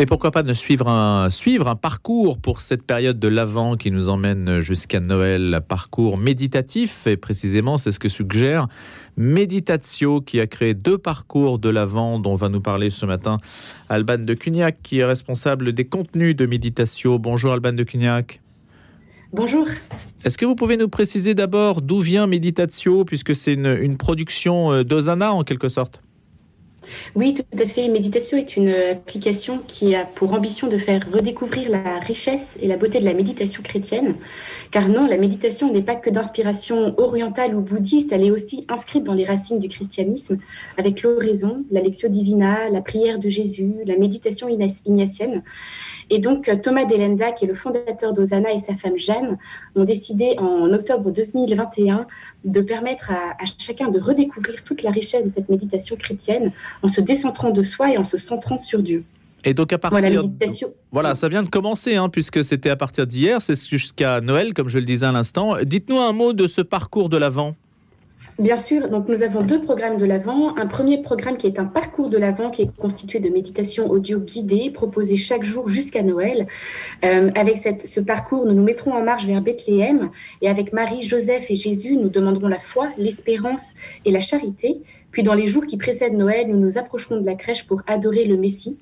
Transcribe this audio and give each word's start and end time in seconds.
Et 0.00 0.06
pourquoi 0.06 0.30
pas 0.30 0.42
ne 0.42 0.54
suivre 0.54 0.88
un, 0.88 1.28
suivre 1.28 1.68
un 1.68 1.76
parcours 1.76 2.38
pour 2.38 2.62
cette 2.62 2.82
période 2.84 3.18
de 3.18 3.28
l'Avent 3.28 3.76
qui 3.76 3.90
nous 3.90 4.08
emmène 4.08 4.60
jusqu'à 4.60 4.98
Noël, 4.98 5.52
un 5.52 5.60
parcours 5.60 6.16
méditatif, 6.16 7.06
et 7.06 7.18
précisément 7.18 7.76
c'est 7.76 7.92
ce 7.92 8.00
que 8.00 8.08
suggère 8.08 8.66
Meditatio 9.18 10.22
qui 10.22 10.40
a 10.40 10.46
créé 10.46 10.72
deux 10.72 10.96
parcours 10.96 11.58
de 11.58 11.68
l'Avent 11.68 12.18
dont 12.18 12.34
va 12.34 12.48
nous 12.48 12.62
parler 12.62 12.88
ce 12.88 13.04
matin 13.04 13.40
Alban 13.90 14.16
de 14.16 14.32
Cugnac 14.32 14.78
qui 14.82 15.00
est 15.00 15.04
responsable 15.04 15.74
des 15.74 15.84
contenus 15.84 16.34
de 16.34 16.46
Meditatio. 16.46 17.18
Bonjour 17.18 17.52
Alban 17.52 17.74
de 17.74 17.82
Cugnac. 17.82 18.40
Bonjour. 19.34 19.66
Est-ce 20.24 20.38
que 20.38 20.46
vous 20.46 20.54
pouvez 20.54 20.78
nous 20.78 20.88
préciser 20.88 21.34
d'abord 21.34 21.82
d'où 21.82 22.00
vient 22.00 22.26
Meditatio 22.26 23.04
puisque 23.04 23.36
c'est 23.36 23.52
une, 23.52 23.76
une 23.78 23.98
production 23.98 24.72
euh, 24.72 24.82
d'Osana 24.82 25.34
en 25.34 25.44
quelque 25.44 25.68
sorte? 25.68 26.00
Oui, 27.14 27.34
tout 27.34 27.42
à 27.58 27.66
fait. 27.66 27.88
Méditation 27.88 28.38
est 28.38 28.56
une 28.56 28.68
application 28.68 29.58
qui 29.66 29.94
a 29.94 30.04
pour 30.04 30.32
ambition 30.32 30.68
de 30.68 30.78
faire 30.78 31.06
redécouvrir 31.12 31.70
la 31.70 31.98
richesse 31.98 32.56
et 32.60 32.68
la 32.68 32.76
beauté 32.76 33.00
de 33.00 33.04
la 33.04 33.14
méditation 33.14 33.62
chrétienne. 33.62 34.16
Car 34.70 34.88
non, 34.88 35.06
la 35.06 35.16
méditation 35.16 35.72
n'est 35.72 35.82
pas 35.82 35.96
que 35.96 36.10
d'inspiration 36.10 36.94
orientale 36.98 37.54
ou 37.54 37.60
bouddhiste, 37.60 38.12
elle 38.12 38.24
est 38.24 38.30
aussi 38.30 38.64
inscrite 38.68 39.04
dans 39.04 39.14
les 39.14 39.24
racines 39.24 39.58
du 39.58 39.68
christianisme, 39.68 40.38
avec 40.78 41.02
l'oraison, 41.02 41.64
la 41.70 41.80
lectio 41.80 42.08
divina, 42.08 42.68
la 42.70 42.80
prière 42.80 43.18
de 43.18 43.28
Jésus, 43.28 43.74
la 43.86 43.96
méditation 43.96 44.48
ignatienne. 44.48 45.42
Et 46.10 46.18
donc, 46.18 46.50
Thomas 46.62 46.84
Delenda, 46.84 47.32
qui 47.32 47.44
est 47.44 47.48
le 47.48 47.54
fondateur 47.54 48.12
d'Osana, 48.12 48.52
et 48.52 48.58
sa 48.58 48.76
femme 48.76 48.98
Jeanne, 48.98 49.38
ont 49.76 49.84
décidé 49.84 50.36
en 50.38 50.72
octobre 50.72 51.10
2021 51.10 52.06
de 52.44 52.60
permettre 52.60 53.10
à, 53.10 53.32
à 53.32 53.44
chacun 53.58 53.88
de 53.88 54.00
redécouvrir 54.00 54.62
toute 54.64 54.82
la 54.82 54.90
richesse 54.90 55.24
de 55.24 55.32
cette 55.32 55.48
méditation 55.48 55.96
chrétienne 55.96 56.52
en 56.82 56.88
se 56.88 57.00
décentrant 57.00 57.50
de 57.50 57.62
soi 57.62 57.92
et 57.92 57.98
en 57.98 58.04
se 58.04 58.16
centrant 58.16 58.56
sur 58.56 58.82
Dieu. 58.82 59.04
Et 59.44 59.54
donc 59.54 59.72
à 59.72 59.78
partir 59.78 60.00
voilà, 60.00 60.20
méditation. 60.20 60.68
voilà 60.92 61.14
ça 61.14 61.28
vient 61.28 61.42
de 61.42 61.48
commencer 61.48 61.96
hein, 61.96 62.10
puisque 62.10 62.44
c'était 62.44 62.68
à 62.68 62.76
partir 62.76 63.06
d'hier, 63.06 63.40
c'est 63.40 63.68
jusqu'à 63.68 64.20
Noël 64.20 64.52
comme 64.52 64.68
je 64.68 64.78
le 64.78 64.84
disais 64.84 65.06
à 65.06 65.12
l'instant. 65.12 65.56
Dites-nous 65.62 65.98
un 65.98 66.12
mot 66.12 66.32
de 66.32 66.46
ce 66.46 66.60
parcours 66.60 67.08
de 67.08 67.16
l'avant. 67.16 67.52
Bien 68.40 68.56
sûr, 68.56 68.88
donc 68.88 69.06
nous 69.06 69.22
avons 69.22 69.42
deux 69.42 69.60
programmes 69.60 69.98
de 69.98 70.06
l'Avent. 70.06 70.56
Un 70.56 70.66
premier 70.66 71.02
programme 71.02 71.36
qui 71.36 71.46
est 71.46 71.58
un 71.58 71.66
parcours 71.66 72.08
de 72.08 72.16
l'Avent 72.16 72.48
qui 72.48 72.62
est 72.62 72.74
constitué 72.74 73.20
de 73.20 73.28
méditation 73.28 73.90
audio 73.90 74.18
guidée 74.18 74.70
proposée 74.70 75.16
chaque 75.16 75.42
jour 75.42 75.68
jusqu'à 75.68 76.02
Noël. 76.02 76.46
Euh, 77.04 77.30
avec 77.34 77.58
ce 77.58 78.00
parcours, 78.00 78.46
nous 78.46 78.54
nous 78.54 78.62
mettrons 78.62 78.94
en 78.94 79.02
marche 79.02 79.26
vers 79.26 79.42
Bethléem 79.42 80.08
et 80.40 80.48
avec 80.48 80.72
Marie, 80.72 81.02
Joseph 81.02 81.50
et 81.50 81.54
Jésus, 81.54 81.98
nous 81.98 82.08
demanderons 82.08 82.48
la 82.48 82.58
foi, 82.58 82.88
l'espérance 82.96 83.74
et 84.06 84.10
la 84.10 84.20
charité. 84.20 84.80
Puis 85.10 85.22
dans 85.22 85.34
les 85.34 85.46
jours 85.46 85.66
qui 85.66 85.76
précèdent 85.76 86.16
Noël, 86.16 86.48
nous 86.48 86.58
nous 86.58 86.78
approcherons 86.78 87.20
de 87.20 87.26
la 87.26 87.34
crèche 87.34 87.66
pour 87.66 87.82
adorer 87.86 88.24
le 88.24 88.38
Messie. 88.38 88.78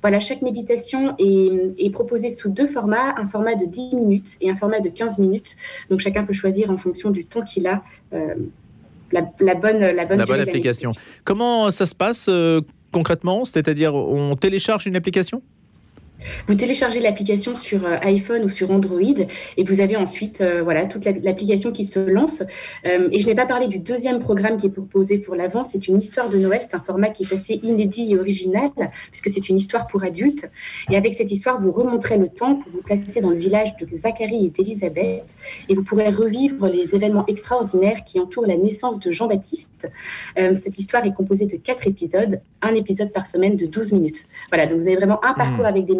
Voilà, 0.00 0.20
chaque 0.20 0.40
méditation 0.40 1.14
est, 1.18 1.50
est, 1.76 1.90
proposée 1.90 2.30
sous 2.30 2.48
deux 2.48 2.66
formats, 2.66 3.14
un 3.18 3.26
format 3.26 3.56
de 3.56 3.66
10 3.66 3.94
minutes 3.94 4.38
et 4.40 4.48
un 4.48 4.56
format 4.56 4.80
de 4.80 4.88
15 4.88 5.18
minutes. 5.18 5.54
Donc 5.90 6.00
chacun 6.00 6.24
peut 6.24 6.32
choisir 6.32 6.70
en 6.70 6.78
fonction 6.78 7.10
du 7.10 7.26
temps 7.26 7.42
qu'il 7.42 7.66
a. 7.66 7.82
Euh, 8.14 8.36
la, 9.12 9.54
bonne, 9.54 9.78
la 9.78 10.04
bonne, 10.04 10.20
application. 10.20 10.92
Comment 11.24 11.70
ça 11.70 11.86
se 11.86 11.94
passe 11.94 12.26
euh, 12.28 12.60
concrètement? 12.92 13.44
C'est-à-dire, 13.44 13.94
on 13.94 14.36
télécharge 14.36 14.86
une 14.86 14.96
application? 14.96 15.42
Vous 16.46 16.54
téléchargez 16.54 17.00
l'application 17.00 17.54
sur 17.54 17.84
euh, 17.86 17.96
iPhone 18.02 18.44
ou 18.44 18.48
sur 18.48 18.70
Android 18.70 19.00
et 19.56 19.64
vous 19.64 19.80
avez 19.80 19.96
ensuite 19.96 20.40
euh, 20.40 20.62
voilà, 20.62 20.86
toute 20.86 21.04
l'application 21.04 21.72
qui 21.72 21.84
se 21.84 21.98
lance. 21.98 22.42
Euh, 22.86 23.08
et 23.10 23.18
je 23.18 23.26
n'ai 23.26 23.34
pas 23.34 23.46
parlé 23.46 23.68
du 23.68 23.78
deuxième 23.78 24.20
programme 24.20 24.56
qui 24.56 24.66
est 24.66 24.70
proposé 24.70 25.18
pour 25.18 25.34
l'avant. 25.34 25.62
C'est 25.62 25.88
une 25.88 25.96
histoire 25.96 26.28
de 26.28 26.38
Noël. 26.38 26.60
C'est 26.62 26.74
un 26.74 26.80
format 26.80 27.10
qui 27.10 27.24
est 27.24 27.32
assez 27.32 27.54
inédit 27.62 28.12
et 28.12 28.18
original 28.18 28.70
puisque 29.10 29.30
c'est 29.30 29.48
une 29.48 29.56
histoire 29.56 29.86
pour 29.86 30.02
adultes. 30.04 30.50
Et 30.90 30.96
avec 30.96 31.14
cette 31.14 31.30
histoire, 31.30 31.60
vous 31.60 31.72
remonterez 31.72 32.18
le 32.18 32.28
temps 32.28 32.56
pour 32.56 32.70
vous 32.70 32.82
placer 32.82 33.20
dans 33.20 33.30
le 33.30 33.36
village 33.36 33.76
de 33.76 33.86
Zacharie 33.96 34.46
et 34.46 34.50
d'Élisabeth 34.50 35.36
et 35.68 35.74
vous 35.74 35.82
pourrez 35.82 36.08
revivre 36.08 36.66
les 36.66 36.94
événements 36.94 37.26
extraordinaires 37.26 38.04
qui 38.04 38.20
entourent 38.20 38.46
la 38.46 38.56
naissance 38.56 39.00
de 39.00 39.10
Jean-Baptiste. 39.10 39.88
cette 40.36 40.78
histoire 40.78 41.04
est 41.04 41.12
composée 41.12 41.46
de 41.46 41.56
quatre 41.56 41.86
épisodes, 41.86 42.40
un 42.60 42.74
épisode 42.74 43.12
par 43.12 43.26
semaine 43.26 43.56
de 43.56 43.66
12 43.66 43.92
minutes. 43.92 44.26
Voilà, 44.50 44.66
donc 44.66 44.78
vous 44.80 44.86
avez 44.86 44.96
vraiment 44.96 45.24
un 45.24 45.34
parcours 45.34 45.64
mmh. 45.64 45.66
avec 45.66 45.84
des 45.86 45.94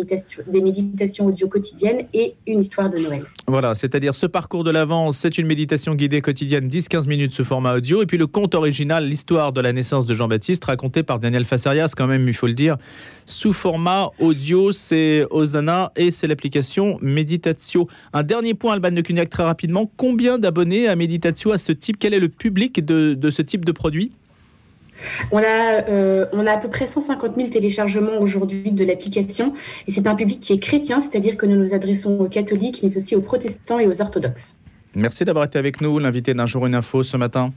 des 0.47 0.61
méditations 0.61 1.27
audio 1.27 1.49
quotidiennes 1.49 2.07
et 2.13 2.35
une 2.47 2.61
histoire 2.61 2.91
de 2.91 2.99
Noël. 2.99 3.25
Voilà, 3.47 3.75
c'est-à-dire 3.75 4.15
ce 4.15 4.27
parcours 4.27 4.65
de 4.65 4.71
l'avance, 4.71 5.19
c'est 5.19 5.39
une 5.39 5.47
méditation 5.47 5.95
guidée 5.95 6.21
quotidienne, 6.21 6.69
10-15 6.69 7.09
minutes 7.09 7.33
sous 7.33 7.45
format 7.45 7.75
audio, 7.75 8.03
et 8.03 8.07
puis 8.07 8.19
le 8.19 8.27
conte 8.27 8.55
original, 8.55 9.07
l'histoire 9.07 9.53
de 9.53 9.61
la 9.61 9.73
naissance 9.73 10.07
de 10.07 10.15
Jean-Baptiste, 10.15 10.65
raconté 10.65 11.03
par 11.03 11.19
Daniel 11.19 11.45
Fassarias, 11.45 11.93
quand 11.97 12.07
même, 12.07 12.29
il 12.29 12.35
faut 12.35 12.47
le 12.47 12.53
dire, 12.55 12.77
sous 13.27 13.53
format 13.53 14.11
audio, 14.19 14.73
c'est 14.73 15.27
Osana 15.31 15.93
et 15.97 16.11
c'est 16.11 16.27
l'application 16.27 16.99
Meditatio. 17.01 17.89
Un 18.13 18.23
dernier 18.23 18.55
point, 18.55 18.75
Alban 18.75 18.93
de 18.93 19.01
Cugnac, 19.01 19.31
très 19.31 19.45
rapidement, 19.45 19.91
combien 19.97 20.39
d'abonnés 20.39 20.89
à 20.89 20.97
Meditatio 20.97 21.53
à 21.53 21.59
ce 21.59 21.73
type? 21.73 21.97
Quel 21.99 22.15
est 22.15 22.21
le 22.21 22.29
public 22.29 22.85
de 22.85 23.31
ce 23.31 23.43
type 23.43 23.65
de 23.65 23.73
produit? 23.73 24.13
On 25.31 25.39
a, 25.39 25.89
euh, 25.89 26.27
on 26.33 26.47
a 26.47 26.53
à 26.53 26.59
peu 26.59 26.69
près 26.69 26.87
150 26.87 27.37
000 27.37 27.49
téléchargements 27.49 28.19
aujourd'hui 28.21 28.71
de 28.71 28.85
l'application 28.85 29.55
et 29.87 29.93
c'est 29.93 30.07
un 30.07 30.15
public 30.15 30.41
qui 30.41 30.53
est 30.53 30.59
chrétien, 30.59 31.01
c'est-à-dire 31.01 31.37
que 31.37 31.47
nous 31.47 31.57
nous 31.57 31.75
adressons 31.75 32.19
aux 32.19 32.29
catholiques, 32.29 32.81
mais 32.83 32.97
aussi 32.97 33.17
aux 33.17 33.23
protestants 33.23 33.79
et 33.79 33.87
aux 33.87 34.01
orthodoxes. 34.01 34.57
Merci 34.95 35.25
d'avoir 35.25 35.47
été 35.47 35.59
avec 35.59 35.81
nous, 35.81 35.99
l'invité 35.99 36.35
d'un 36.35 36.47
jour 36.47 36.67
une 36.67 36.75
info 36.75 37.03
ce 37.03 37.17
matin. 37.17 37.51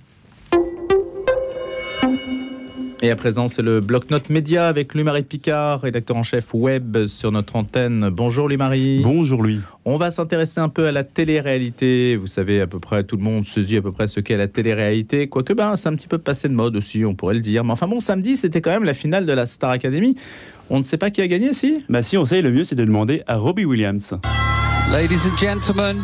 Et 3.05 3.11
à 3.11 3.15
présent, 3.15 3.47
c'est 3.47 3.61
le 3.61 3.81
bloc-notes 3.81 4.31
média 4.31 4.67
avec 4.67 4.95
Louis-Marie 4.95 5.21
Picard, 5.21 5.81
rédacteur 5.81 6.17
en 6.17 6.23
chef 6.23 6.55
web 6.55 7.05
sur 7.05 7.31
notre 7.31 7.55
antenne. 7.55 8.09
Bonjour 8.11 8.47
Louis-Marie. 8.47 9.01
Bonjour 9.03 9.43
Louis. 9.43 9.59
On 9.85 9.97
va 9.97 10.09
s'intéresser 10.09 10.59
un 10.59 10.69
peu 10.69 10.87
à 10.87 10.91
la 10.91 11.03
télé-réalité. 11.03 12.15
Vous 12.15 12.25
savez, 12.25 12.61
à 12.61 12.65
peu 12.65 12.79
près, 12.79 13.03
tout 13.03 13.15
le 13.15 13.21
monde 13.21 13.45
se 13.45 13.59
dit 13.59 13.77
à 13.77 13.83
peu 13.83 13.91
près 13.91 14.07
ce 14.07 14.21
qu'est 14.21 14.37
la 14.37 14.47
télé-réalité. 14.47 15.27
Quoique, 15.27 15.53
ben, 15.53 15.75
c'est 15.75 15.87
un 15.87 15.93
petit 15.93 16.07
peu 16.07 16.17
passé 16.17 16.49
de 16.49 16.55
mode 16.55 16.75
aussi, 16.75 17.05
on 17.05 17.13
pourrait 17.13 17.35
le 17.35 17.41
dire. 17.41 17.63
Mais 17.63 17.73
enfin 17.73 17.87
bon, 17.87 17.99
samedi, 17.99 18.37
c'était 18.37 18.59
quand 18.59 18.71
même 18.71 18.85
la 18.85 18.95
finale 18.95 19.27
de 19.27 19.33
la 19.33 19.45
Star 19.45 19.69
Academy. 19.69 20.17
On 20.71 20.79
ne 20.79 20.83
sait 20.83 20.97
pas 20.97 21.11
qui 21.11 21.21
a 21.21 21.27
gagné, 21.27 21.53
si? 21.53 21.83
Bah 21.87 22.01
si, 22.01 22.17
on 22.17 22.25
sait, 22.25 22.41
le 22.41 22.51
mieux, 22.51 22.63
c'est 22.63 22.73
de 22.73 22.85
demander 22.85 23.21
à 23.27 23.37
Robbie 23.37 23.65
Williams. 23.65 24.15
Ladies 24.91 25.29
and 25.31 25.37
gentlemen, 25.37 25.97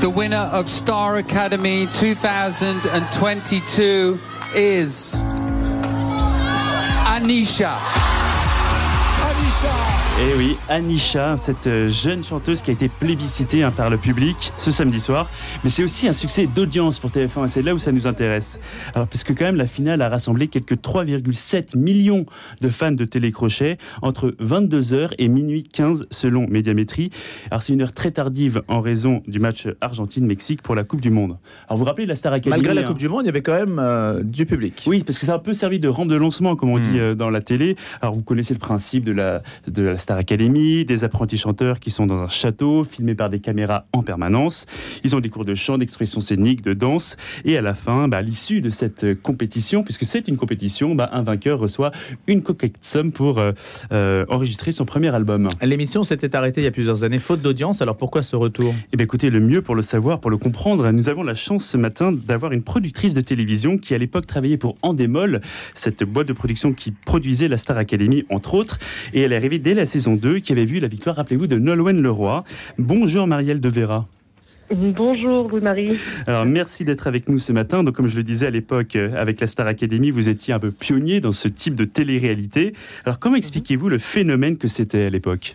the 0.00 0.08
winner 0.12 0.48
of 0.52 0.68
Star 0.68 1.14
Academy 1.14 1.86
2022 1.92 4.18
is... 4.56 5.22
Anisha. 7.14 7.78
Anisha. 7.78 8.13
Et 10.16 10.26
eh 10.32 10.38
oui, 10.38 10.56
Anisha, 10.68 11.36
cette 11.38 11.66
euh, 11.66 11.90
jeune 11.90 12.22
chanteuse 12.22 12.62
qui 12.62 12.70
a 12.70 12.72
été 12.72 12.88
plébiscitée 12.88 13.64
hein, 13.64 13.72
par 13.72 13.90
le 13.90 13.96
public 13.96 14.52
ce 14.58 14.70
samedi 14.70 15.00
soir. 15.00 15.28
Mais 15.64 15.70
c'est 15.70 15.82
aussi 15.82 16.06
un 16.06 16.12
succès 16.12 16.46
d'audience 16.46 17.00
pour 17.00 17.10
TF1 17.10 17.46
et 17.46 17.48
c'est 17.48 17.62
là 17.62 17.74
où 17.74 17.80
ça 17.80 17.90
nous 17.90 18.06
intéresse. 18.06 18.60
Alors, 18.94 19.08
parce 19.08 19.24
que 19.24 19.32
quand 19.32 19.44
même, 19.44 19.56
la 19.56 19.66
finale 19.66 20.02
a 20.02 20.08
rassemblé 20.08 20.46
quelques 20.46 20.76
3,7 20.76 21.76
millions 21.76 22.26
de 22.60 22.68
fans 22.68 22.92
de 22.92 23.04
télécrochet 23.04 23.76
entre 24.02 24.36
22h 24.40 25.14
et 25.18 25.26
minuit 25.26 25.64
15 25.64 26.06
selon 26.12 26.46
Médiamétrie. 26.46 27.10
Alors, 27.50 27.62
c'est 27.62 27.72
une 27.72 27.82
heure 27.82 27.92
très 27.92 28.12
tardive 28.12 28.62
en 28.68 28.80
raison 28.80 29.20
du 29.26 29.40
match 29.40 29.66
Argentine-Mexique 29.80 30.62
pour 30.62 30.76
la 30.76 30.84
Coupe 30.84 31.00
du 31.00 31.10
Monde. 31.10 31.38
Alors, 31.66 31.76
vous 31.76 31.78
vous 31.78 31.84
rappelez 31.86 32.06
la 32.06 32.14
Star 32.14 32.32
Academy 32.32 32.50
Malgré 32.50 32.72
la 32.72 32.84
Coupe 32.84 32.98
du 32.98 33.08
Monde, 33.08 33.22
il 33.24 33.26
y 33.26 33.30
avait 33.30 33.42
quand 33.42 33.56
même 33.56 33.80
euh, 33.80 34.22
du 34.22 34.46
public. 34.46 34.84
Oui, 34.86 35.02
parce 35.04 35.18
que 35.18 35.26
ça 35.26 35.32
a 35.32 35.36
un 35.36 35.40
peu 35.40 35.54
servi 35.54 35.80
de 35.80 35.88
rampe 35.88 36.08
de 36.08 36.14
lancement, 36.14 36.54
comme 36.54 36.70
on 36.70 36.78
dit 36.78 36.90
hmm. 36.90 36.98
euh, 36.98 37.14
dans 37.16 37.30
la 37.30 37.42
télé. 37.42 37.74
Alors, 38.00 38.14
vous 38.14 38.22
connaissez 38.22 38.54
le 38.54 38.60
principe 38.60 39.02
de 39.02 39.10
la, 39.10 39.42
de 39.66 39.82
la 39.82 39.98
Star 40.04 40.18
Academy, 40.18 40.84
des 40.84 41.02
apprentis 41.02 41.38
chanteurs 41.38 41.80
qui 41.80 41.90
sont 41.90 42.04
dans 42.04 42.18
un 42.18 42.28
château, 42.28 42.84
filmés 42.84 43.14
par 43.14 43.30
des 43.30 43.40
caméras 43.40 43.86
en 43.94 44.02
permanence. 44.02 44.66
Ils 45.02 45.16
ont 45.16 45.20
des 45.20 45.30
cours 45.30 45.46
de 45.46 45.54
chant, 45.54 45.78
d'expression 45.78 46.20
scénique, 46.20 46.60
de 46.60 46.74
danse. 46.74 47.16
Et 47.46 47.56
à 47.56 47.62
la 47.62 47.72
fin, 47.72 48.06
bah, 48.06 48.18
à 48.18 48.20
l'issue 48.20 48.60
de 48.60 48.68
cette 48.68 49.22
compétition, 49.22 49.82
puisque 49.82 50.04
c'est 50.04 50.28
une 50.28 50.36
compétition, 50.36 50.94
bah, 50.94 51.08
un 51.14 51.22
vainqueur 51.22 51.58
reçoit 51.58 51.90
une 52.26 52.42
coquette 52.42 52.76
somme 52.82 53.12
pour 53.12 53.38
euh, 53.38 53.52
euh, 53.92 54.26
enregistrer 54.28 54.72
son 54.72 54.84
premier 54.84 55.08
album. 55.08 55.48
L'émission 55.62 56.02
s'était 56.02 56.36
arrêtée 56.36 56.60
il 56.60 56.64
y 56.64 56.66
a 56.66 56.70
plusieurs 56.70 57.02
années, 57.02 57.18
faute 57.18 57.40
d'audience. 57.40 57.80
Alors 57.80 57.96
pourquoi 57.96 58.22
ce 58.22 58.36
retour? 58.36 58.74
Eh 58.92 58.98
bien 58.98 59.04
écoutez, 59.04 59.30
le 59.30 59.40
mieux 59.40 59.62
pour 59.62 59.74
le 59.74 59.80
savoir, 59.80 60.20
pour 60.20 60.30
le 60.30 60.36
comprendre, 60.36 60.90
nous 60.90 61.08
avons 61.08 61.22
la 61.22 61.34
chance 61.34 61.64
ce 61.64 61.78
matin 61.78 62.12
d'avoir 62.12 62.52
une 62.52 62.62
productrice 62.62 63.14
de 63.14 63.22
télévision 63.22 63.78
qui 63.78 63.94
à 63.94 63.98
l'époque 63.98 64.26
travaillait 64.26 64.58
pour 64.58 64.76
Endemol, 64.82 65.40
cette 65.72 66.04
boîte 66.04 66.28
de 66.28 66.34
production 66.34 66.74
qui 66.74 66.90
produisait 66.90 67.48
la 67.48 67.56
Star 67.56 67.78
Academy 67.78 68.24
entre 68.28 68.52
autres. 68.52 68.78
Et 69.14 69.22
elle 69.22 69.32
est 69.32 69.36
arrivée 69.36 69.58
dès 69.58 69.72
la 69.72 69.86
saison 69.94 70.16
2 70.16 70.40
qui 70.40 70.50
avait 70.50 70.64
vu 70.64 70.80
la 70.80 70.88
victoire, 70.88 71.14
rappelez-vous, 71.14 71.46
de 71.46 71.56
Nolwenn 71.56 72.02
Leroy. 72.02 72.42
Bonjour 72.78 73.28
Marielle 73.28 73.60
de 73.60 73.68
Vera. 73.68 74.08
Bonjour 74.68 75.48
Louis-Marie. 75.48 76.00
Alors 76.26 76.44
merci 76.46 76.84
d'être 76.84 77.06
avec 77.06 77.28
nous 77.28 77.38
ce 77.38 77.52
matin. 77.52 77.84
Donc 77.84 77.94
comme 77.94 78.08
je 78.08 78.16
le 78.16 78.24
disais 78.24 78.48
à 78.48 78.50
l'époque 78.50 78.96
euh, 78.96 79.14
avec 79.14 79.40
la 79.40 79.46
Star 79.46 79.68
Academy, 79.68 80.10
vous 80.10 80.28
étiez 80.28 80.52
un 80.52 80.58
peu 80.58 80.72
pionnier 80.72 81.20
dans 81.20 81.30
ce 81.30 81.46
type 81.46 81.76
de 81.76 81.84
télé-réalité. 81.84 82.72
Alors 83.04 83.20
comment 83.20 83.36
expliquez-vous 83.36 83.88
le 83.88 83.98
phénomène 83.98 84.56
que 84.56 84.66
c'était 84.66 85.04
à 85.04 85.10
l'époque? 85.10 85.54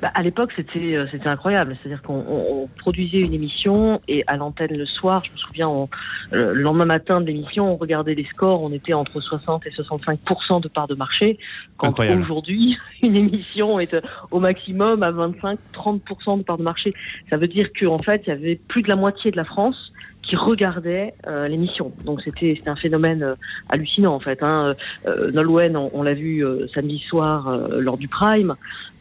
Bah, 0.00 0.12
à 0.14 0.22
l'époque, 0.22 0.52
c'était 0.54 0.96
euh, 0.96 1.06
c'était 1.10 1.28
incroyable. 1.28 1.76
C'est-à-dire 1.82 2.02
qu'on 2.02 2.14
on- 2.28 2.62
on 2.62 2.66
produisait 2.68 3.18
une 3.18 3.34
émission 3.34 4.00
et 4.06 4.22
à 4.28 4.36
l'antenne 4.36 4.76
le 4.76 4.86
soir, 4.86 5.24
je 5.24 5.32
me 5.32 5.36
souviens, 5.36 5.68
on- 5.68 5.88
le 6.30 6.52
lendemain 6.54 6.84
matin 6.84 7.20
de 7.20 7.26
l'émission, 7.26 7.72
on 7.72 7.76
regardait 7.76 8.14
les 8.14 8.24
scores, 8.26 8.62
on 8.62 8.72
était 8.72 8.92
entre 8.94 9.20
60 9.20 9.66
et 9.66 9.70
65% 9.70 10.60
de 10.60 10.68
part 10.68 10.86
de 10.86 10.94
marché. 10.94 11.38
Quand 11.78 11.88
aujourd'hui, 12.20 12.76
une 13.02 13.16
émission 13.16 13.80
est 13.80 13.94
euh, 13.94 14.00
au 14.30 14.38
maximum 14.38 15.02
à 15.02 15.10
25-30% 15.10 16.38
de 16.38 16.42
part 16.44 16.58
de 16.58 16.62
marché. 16.62 16.94
Ça 17.30 17.36
veut 17.36 17.48
dire 17.48 17.68
qu'en 17.78 17.98
fait, 17.98 18.22
il 18.26 18.30
y 18.30 18.32
avait 18.32 18.60
plus 18.68 18.82
de 18.82 18.88
la 18.88 18.96
moitié 18.96 19.30
de 19.30 19.36
la 19.36 19.44
France 19.44 19.92
qui 20.28 20.36
regardait 20.36 21.14
euh, 21.26 21.48
l'émission. 21.48 21.92
Donc 22.04 22.20
c'était 22.22 22.54
c'était 22.56 22.70
un 22.70 22.76
phénomène 22.76 23.22
euh, 23.22 23.34
hallucinant 23.70 24.14
en 24.14 24.20
fait. 24.20 24.38
Hein. 24.42 24.74
Euh, 25.06 25.30
Nolwenn, 25.32 25.76
on, 25.76 25.90
on 25.94 26.02
l'a 26.02 26.14
vu 26.14 26.44
euh, 26.44 26.66
samedi 26.74 26.98
soir 27.08 27.48
euh, 27.48 27.80
lors 27.80 27.96
du 27.96 28.08
Prime. 28.08 28.54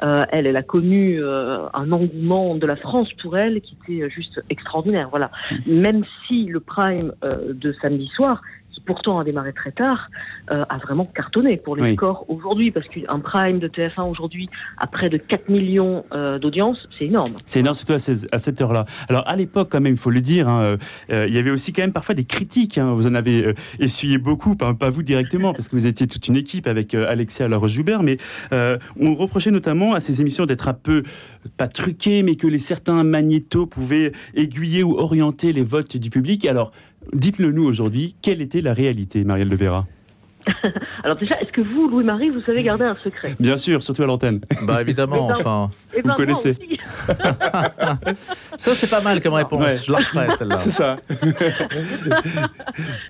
Euh, 0.03 0.23
elle, 0.31 0.47
elle 0.47 0.57
a 0.57 0.63
connu 0.63 1.21
euh, 1.21 1.59
un 1.73 1.91
engouement 1.91 2.55
de 2.55 2.65
la 2.65 2.75
France 2.75 3.09
pour 3.21 3.37
elle 3.37 3.61
qui 3.61 3.75
était 3.83 4.09
juste 4.09 4.41
extraordinaire. 4.49 5.09
Voilà. 5.09 5.31
Même 5.65 6.03
si 6.27 6.45
le 6.45 6.59
Prime 6.59 7.11
euh, 7.23 7.53
de 7.53 7.73
samedi 7.81 8.07
soir, 8.15 8.41
qui 8.77 8.81
pourtant 8.81 9.17
a 9.19 9.23
démarré 9.23 9.53
très 9.53 9.71
tard, 9.71 10.09
euh, 10.51 10.63
a 10.69 10.77
vraiment 10.77 11.05
cartonné 11.05 11.57
pour 11.57 11.75
les 11.75 11.81
Oui. 11.81 11.93
scores 11.95 12.25
aujourd'hui, 12.29 12.69
parce 12.69 12.87
qu'un 12.87 13.19
Prime 13.19 13.57
de 13.57 13.67
TF1 13.67 14.03
aujourd'hui 14.07 14.49
à 14.77 14.85
près 14.85 15.09
de 15.09 15.17
4 15.17 15.49
millions 15.49 16.05
euh, 16.13 16.37
d'audience, 16.37 16.77
c'est 16.97 17.05
énorme. 17.05 17.33
C'est 17.47 17.61
énorme, 17.61 17.73
surtout 17.75 17.93
à, 17.93 17.99
ces- 17.99 18.27
à 18.31 18.37
cette 18.37 18.61
heure-là. 18.61 18.85
Alors, 19.09 19.23
à 19.27 19.35
l'époque, 19.35 19.69
quand 19.71 19.81
même, 19.81 19.93
il 19.93 19.99
faut 19.99 20.11
le 20.11 20.21
dire, 20.21 20.47
hein, 20.47 20.61
euh, 20.61 20.77
euh, 21.11 21.25
il 21.27 21.33
y 21.33 21.39
avait 21.39 21.49
aussi 21.49 21.73
quand 21.73 21.81
même 21.81 21.91
parfois 21.91 22.13
des 22.13 22.25
critiques. 22.25 22.77
hein. 22.77 22.93
Vous 22.93 23.07
en 23.07 23.15
avez 23.15 23.55
essuyé 23.79 24.19
beaucoup, 24.19 24.55
pas, 24.55 24.73
pas 24.75 24.91
vous 24.91 25.01
directement, 25.01 25.53
parce 25.53 25.69
que 25.69 25.75
vous 25.75 25.87
étiez 25.87 26.05
toute 26.05 26.27
une 26.27 26.35
équipe 26.37 26.67
avec 26.67 26.93
Alexia 26.93 27.47
Laroche-Joubert, 27.47 28.03
mais 28.03 28.17
on 28.51 29.15
reprochait 29.15 29.51
notamment 29.51 29.93
à 29.95 29.99
ces 29.99 30.21
émissions 30.21 30.45
d'être 30.45 30.67
un 30.67 30.73
peu, 30.73 31.01
pas 31.57 31.67
truquées, 31.67 32.21
mais 32.21 32.35
que 32.35 32.45
les 32.47 32.59
certains 32.59 33.03
magnétos 33.03 33.65
pouvaient 33.65 34.11
aiguiller 34.35 34.83
ou 34.83 34.97
orienter 34.99 35.51
les 35.51 35.63
votes 35.63 35.97
du 35.97 36.09
public. 36.11 36.45
Alors, 36.45 36.71
dites-le 37.13 37.51
nous 37.51 37.63
aujourd'hui, 37.63 38.15
quelle 38.21 38.41
était 38.41 38.61
la 38.61 38.73
réalité, 38.73 39.23
Marielle 39.23 39.49
Levera 39.49 39.85
Alors 41.03 41.17
déjà, 41.17 41.39
est-ce 41.41 41.51
que 41.51 41.61
vous, 41.61 41.87
Louis-Marie, 41.87 42.29
vous 42.29 42.41
savez 42.41 42.63
garder 42.63 42.85
un 42.85 42.95
secret? 42.95 43.35
Bien 43.39 43.57
sûr, 43.57 43.83
surtout 43.83 44.03
à 44.03 44.05
l'antenne. 44.05 44.41
Bah 44.63 44.81
évidemment, 44.81 45.27
enfin. 45.27 45.69
Vous 45.93 46.01
ben, 46.03 46.13
connaissez. 46.15 46.57
Ça, 48.57 48.75
c'est 48.75 48.89
pas 48.89 49.01
mal 49.01 49.21
comme 49.21 49.33
réponse. 49.33 49.65
Ouais. 49.65 49.77
Je 49.85 49.91
la 49.91 49.97
referai, 49.97 50.27
celle-là. 50.37 50.57
C'est 50.57 50.71
ça. 50.71 50.97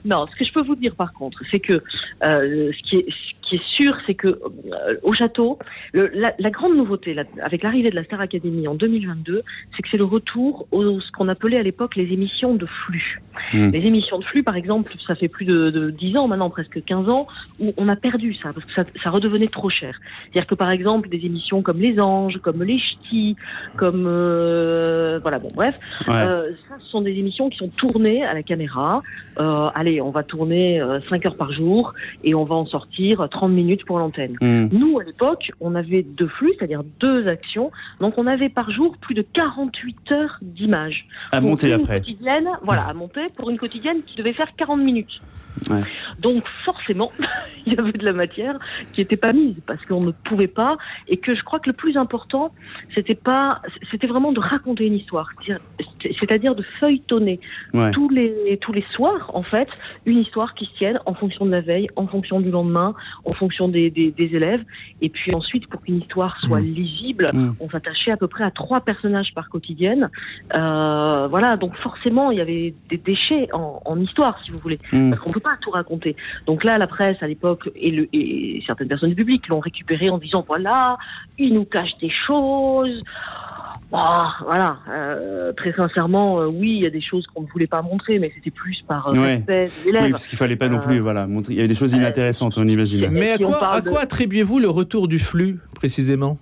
Non, 0.06 0.26
ce 0.28 0.40
que 0.40 0.46
je 0.46 0.54
peux 0.54 0.64
vous 0.64 0.76
dire 0.76 0.96
par 0.96 1.12
contre, 1.14 1.40
c'est 1.52 1.60
que 1.60 1.74
euh, 1.74 2.72
ce, 2.72 2.90
qui 2.90 2.96
est, 2.98 3.06
ce 3.10 3.37
qui 3.48 3.56
est 3.56 3.64
sûr, 3.64 3.96
c'est 4.06 4.14
que 4.16 4.28
euh, 4.28 4.96
au 5.04 5.14
château, 5.14 5.58
le- 5.94 6.10
la, 6.14 6.34
la 6.38 6.50
grande 6.50 6.76
nouveauté 6.76 7.14
là, 7.14 7.24
avec 7.42 7.64
l'arrivée 7.64 7.90
de 7.90 7.96
la 7.96 8.04
Star 8.04 8.20
Academy 8.22 8.68
en 8.68 8.76
2022, 8.76 9.42
c'est 9.76 9.82
que 9.84 9.90
c'est 9.90 9.98
le 9.98 10.04
retour 10.04 10.68
au 10.72 11.00
ce 11.00 11.12
qu'on 11.12 11.28
appelait 11.30 11.58
à 11.58 11.64
l'époque 11.64 11.96
les 11.96 12.12
émissions 12.14 12.54
de 12.56 12.66
flux. 12.66 13.22
Mm. 13.54 13.70
Les 13.70 13.86
émissions 13.88 14.20
de 14.20 14.24
flux, 14.26 14.44
par 14.44 14.56
exemple, 14.56 14.92
ça 15.06 15.16
fait 15.16 15.28
plus 15.28 15.46
de, 15.46 15.70
de 15.70 15.90
10 15.92 16.18
ans 16.18 16.28
maintenant, 16.28 16.50
presque 16.50 16.84
15 16.84 17.08
ans, 17.10 17.28
où 17.60 17.74
on 17.78 17.88
a 17.90 17.96
perdu 17.96 18.34
ça 18.36 18.52
parce 18.54 18.66
que 18.66 18.74
ça, 18.74 18.84
ça 19.04 19.10
redevenait 19.12 19.48
trop 19.48 19.70
cher. 19.70 20.00
C'est-à-dire 20.24 20.48
que 20.48 20.56
par 20.56 20.72
exemple, 20.72 21.08
des 21.10 21.26
émissions 21.26 21.62
comme 21.62 21.80
Les 21.80 22.00
Anges, 22.00 22.40
comme 22.42 22.64
Les 22.64 22.80
Ch'tis, 22.80 23.36
comme 23.78 24.06
euh, 24.08 25.20
voilà, 25.22 25.40
bon 25.40 25.50
bref, 25.54 25.76
Ouais. 26.08 26.16
euh, 26.16 26.44
ça, 26.68 26.76
ce 26.80 26.90
sont 26.90 27.02
des 27.02 27.12
émissions 27.14 27.50
qui 27.50 27.58
sont 27.58 27.70
tournées 27.70 28.24
à 28.26 28.34
la 28.34 28.44
caméra. 28.44 29.02
Allez, 29.76 30.02
on 30.02 30.10
va 30.10 30.24
tourner 30.24 30.82
5 31.10 31.26
heures 31.28 31.36
par 31.36 31.52
jour 31.54 31.94
et 32.24 32.34
on 32.34 32.44
va 32.44 32.56
en 32.56 32.66
sortir 32.66 33.28
30 33.38 33.52
minutes 33.52 33.86
pour 33.86 34.00
l'antenne. 34.00 34.36
Mm. 34.42 34.70
Nous, 34.72 35.00
à 35.00 35.04
l'époque, 35.04 35.52
on 35.60 35.76
avait 35.76 36.02
deux 36.02 36.28
flux, 36.28 36.54
c'est-à-dire 36.58 36.84
deux 37.00 37.28
actions. 37.28 37.72
Donc, 38.00 38.16
on 38.18 38.26
avait 38.26 38.50
par 38.50 38.72
jour 38.72 38.98
plus 38.98 39.14
de 39.14 39.22
48 39.22 40.12
heures 40.12 40.40
d'images. 40.42 41.06
À 41.32 41.40
Pour 41.40 41.52
monter 41.52 41.68
une 41.68 41.82
après. 41.82 42.00
Quotidienne, 42.00 42.50
voilà, 42.64 42.86
à 42.86 42.94
monter 42.94 43.30
pour 43.36 43.52
une 43.52 43.60
quotidienne 43.60 44.02
qui 44.08 44.16
devait 44.16 44.34
faire 44.34 44.56
40 44.56 44.82
minutes. 44.82 45.22
Ouais. 45.70 45.84
Donc 46.22 46.44
forcément, 46.66 47.12
il 47.66 47.74
y 47.74 47.78
avait 47.80 47.92
de 47.92 48.06
la 48.06 48.14
matière 48.14 48.58
qui 48.94 49.02
n'était 49.02 49.18
pas 49.18 49.34
mise 49.34 49.56
parce 49.66 49.86
qu'on 49.86 50.02
ne 50.02 50.12
pouvait 50.12 50.48
pas 50.48 50.78
et 51.08 51.18
que 51.18 51.36
je 51.36 51.44
crois 51.44 51.60
que 51.60 51.70
le 51.70 51.76
plus 51.76 51.98
important, 51.98 52.52
c'était 52.96 53.16
pas, 53.16 53.62
c'était 53.92 54.08
vraiment 54.08 54.32
de 54.32 54.40
raconter 54.40 54.86
une 54.86 54.96
histoire, 54.96 55.30
C'est-à-dire- 56.20 56.56
de 56.56 56.64
feuilletonner 56.80 57.40
Ouais. 57.74 57.92
tous 57.92 58.10
les 58.10 58.58
tous 58.62 58.72
les 58.72 58.86
soirs 58.96 59.32
en 59.34 59.44
fait 59.44 59.68
une 60.06 60.20
histoire 60.20 60.54
qui 60.54 60.66
se 60.66 60.74
tienne 60.78 61.00
en 61.06 61.14
fonction 61.14 61.46
de 61.46 61.52
la 61.52 61.62
veille, 61.62 61.88
en 61.96 62.08
fonction 62.08 62.40
du 62.40 62.50
lendemain, 62.52 62.94
en 63.26 63.34
fonction 63.34 63.68
des, 63.68 63.90
des, 63.90 64.12
des 64.12 64.36
élèves 64.36 64.64
et 65.02 65.10
puis 65.10 65.34
ensuite 65.36 65.68
pour 65.68 65.82
qu'une 65.82 66.00
histoire 66.00 66.38
soit 66.42 66.60
lisible, 66.62 67.32
Mm. 67.34 67.56
on 67.60 67.70
s'attachait 67.70 68.12
à 68.12 68.18
peu 68.18 68.28
près 68.28 68.44
à 68.44 68.52
trois 68.52 68.80
personnages 68.82 69.34
par 69.34 69.50
quotidienne. 69.50 70.10
Euh, 70.54 71.28
voilà, 71.28 71.58
donc 71.58 71.76
forcément 71.78 72.32
il 72.32 72.38
y 72.38 72.42
avait 72.42 72.74
des 72.90 72.98
déchets 72.98 73.50
en, 73.54 73.82
en 73.86 74.00
histoire 74.00 74.40
si 74.44 74.52
vous 74.52 74.60
voulez 74.60 74.80
Mm. 74.94 75.10
parce 75.10 75.22
qu'on 75.22 75.32
peut 75.32 75.40
pas 75.48 75.58
tout 75.62 75.72
raconter. 75.72 76.16
Donc 76.46 76.64
là, 76.64 76.78
la 76.78 76.88
presse 76.88 77.18
à 77.22 77.28
l'époque 77.28 77.70
et, 77.76 77.92
le, 77.92 78.08
et 78.14 78.62
certaines 78.66 78.88
personnes 78.88 79.10
du 79.10 79.16
public 79.16 79.48
l'ont 79.48 79.60
récupéré 79.60 80.10
en 80.10 80.18
disant 80.18 80.44
voilà, 80.48 80.98
il 81.38 81.54
nous 81.54 81.66
cache 81.66 81.98
des 82.02 82.10
choses. 82.10 83.02
Bah, 83.90 84.34
voilà, 84.44 84.80
euh, 84.90 85.54
très 85.54 85.72
sincèrement, 85.72 86.42
euh, 86.42 86.48
oui, 86.48 86.72
il 86.72 86.84
y 86.84 86.86
a 86.86 86.90
des 86.90 87.00
choses 87.02 87.26
qu'on 87.28 87.44
ne 87.44 87.48
voulait 87.48 87.68
pas 87.68 87.82
montrer, 87.82 88.20
mais 88.20 88.30
c'était 88.36 88.52
plus 88.52 88.84
par 88.86 89.08
euh, 89.08 89.14
Ouais. 89.14 89.36
respect 89.36 89.66
des 89.68 89.72
Oui, 89.92 89.96
élèves. 89.98 90.12
parce 90.12 90.28
qu'il 90.28 90.38
fallait 90.38 90.58
pas 90.58 90.68
non 90.68 90.80
Euh, 90.80 90.82
plus, 90.82 91.00
voilà, 91.00 91.26
montrer. 91.26 91.54
Il 91.54 91.56
y 91.56 91.60
avait 91.60 91.70
des 91.70 91.74
choses 91.76 91.94
inintéressantes, 91.94 92.58
on 92.58 92.68
imagine. 92.68 93.08
Mais 93.12 93.32
à 93.32 93.38
Si 93.38 93.44
quoi, 93.44 93.60
parle 93.60 93.78
à 93.78 93.82
quoi 93.82 94.00
attribuez-vous 94.02 94.60
le 94.60 94.68
retour 94.70 95.08
du 95.08 95.20
flux, 95.20 95.60
précisément? 95.74 96.38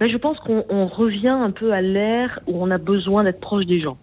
Mais 0.00 0.08
je 0.08 0.16
pense 0.16 0.38
qu'on 0.38 0.64
on 0.70 0.86
revient 0.86 1.28
un 1.28 1.50
peu 1.50 1.72
à 1.74 1.82
l'ère 1.82 2.40
où 2.46 2.62
on 2.62 2.70
a 2.70 2.78
besoin 2.78 3.24
d'être 3.24 3.40
proche 3.40 3.66
des 3.66 3.80
gens. 3.80 3.98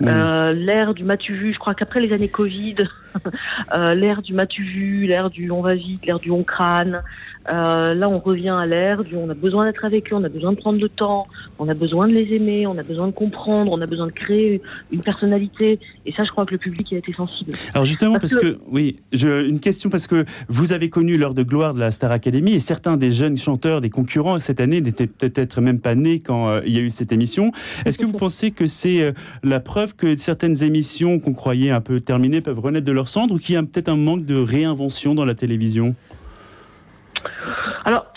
Mm. 0.00 0.08
Euh, 0.08 0.52
l'ère 0.52 0.94
du 0.94 1.04
matu 1.04 1.34
vu, 1.34 1.52
je 1.52 1.58
crois 1.58 1.74
qu'après 1.74 2.00
les 2.00 2.12
années 2.12 2.28
Covid, 2.28 2.76
euh, 3.74 3.94
l'ère 3.94 4.22
du 4.22 4.32
matu 4.32 4.62
vu, 4.62 5.06
l'ère 5.06 5.30
du 5.30 5.50
on 5.50 5.62
va 5.62 5.74
vite, 5.74 6.06
l'ère 6.06 6.18
du 6.18 6.30
on 6.30 6.42
crâne, 6.42 7.02
euh, 7.50 7.94
là 7.94 8.08
on 8.08 8.18
revient 8.18 8.50
à 8.50 8.66
l'ère 8.66 9.04
du 9.04 9.16
on 9.16 9.28
a 9.28 9.34
besoin 9.34 9.64
d'être 9.64 9.84
avec 9.84 10.12
eux, 10.12 10.16
on 10.16 10.24
a 10.24 10.28
besoin 10.28 10.52
de 10.52 10.56
prendre 10.56 10.80
le 10.80 10.88
temps, 10.88 11.26
on 11.58 11.68
a 11.68 11.74
besoin 11.74 12.06
de 12.06 12.12
les 12.12 12.34
aimer, 12.34 12.66
on 12.66 12.76
a 12.78 12.82
besoin 12.82 13.06
de 13.06 13.12
comprendre, 13.12 13.72
on 13.72 13.80
a 13.80 13.86
besoin 13.86 14.06
de 14.06 14.12
créer 14.12 14.60
une 14.90 15.00
personnalité. 15.00 15.78
Et 16.06 16.12
ça, 16.12 16.24
je 16.24 16.30
crois 16.30 16.46
que 16.46 16.52
le 16.52 16.58
public 16.58 16.92
a 16.92 16.96
été 16.96 17.12
sensible. 17.12 17.52
Alors 17.74 17.84
justement, 17.84 18.18
parce 18.18 18.32
Parce 18.32 18.44
que, 18.44 18.58
oui, 18.70 18.98
je, 19.12 19.46
une 19.46 19.60
question 19.60 19.90
parce 19.90 20.06
que 20.06 20.24
vous 20.48 20.72
avez 20.72 20.90
connu 20.90 21.16
l'heure 21.16 21.34
de 21.34 21.42
gloire 21.42 21.74
de 21.74 21.80
la 21.80 21.90
Star 21.90 22.10
Academy 22.10 22.54
et 22.54 22.60
certains 22.60 22.96
des 22.96 23.12
jeunes 23.12 23.36
chanteurs, 23.36 23.80
des 23.80 23.90
concurrents 23.90 24.38
cette 24.40 24.60
année 24.60 24.80
n'étaient 24.80 25.06
peut-être 25.06 25.60
même 25.60 25.80
pas 25.80 25.94
nés 25.94 26.20
quand 26.20 26.48
euh, 26.48 26.60
il 26.66 26.72
y 26.72 26.78
a 26.78 26.80
eu 26.80 26.90
cette 26.90 27.12
émission. 27.12 27.52
Est-ce 27.84 27.98
que 27.98 28.06
vous 28.06 28.12
pensez 28.18 28.50
que 28.50 28.66
c'est 28.66 29.02
euh, 29.02 29.12
la 29.42 29.60
preuve 29.60 29.94
que 29.94 30.16
certaines 30.16 30.62
émissions 30.62 31.18
qu'on 31.18 31.32
croyait 31.32 31.70
un 31.70 31.80
peu 31.80 32.00
terminées 32.00 32.40
peuvent 32.40 32.60
renaître 32.60 32.86
de 32.86 32.92
leur 32.92 33.08
cendre 33.08 33.34
ou 33.34 33.38
qu'il 33.38 33.54
y 33.54 33.58
a 33.58 33.62
peut-être 33.62 33.88
un 33.88 33.96
manque 33.96 34.24
de 34.24 34.36
réinvention 34.36 35.14
dans 35.14 35.24
la 35.24 35.34
télévision? 35.34 35.94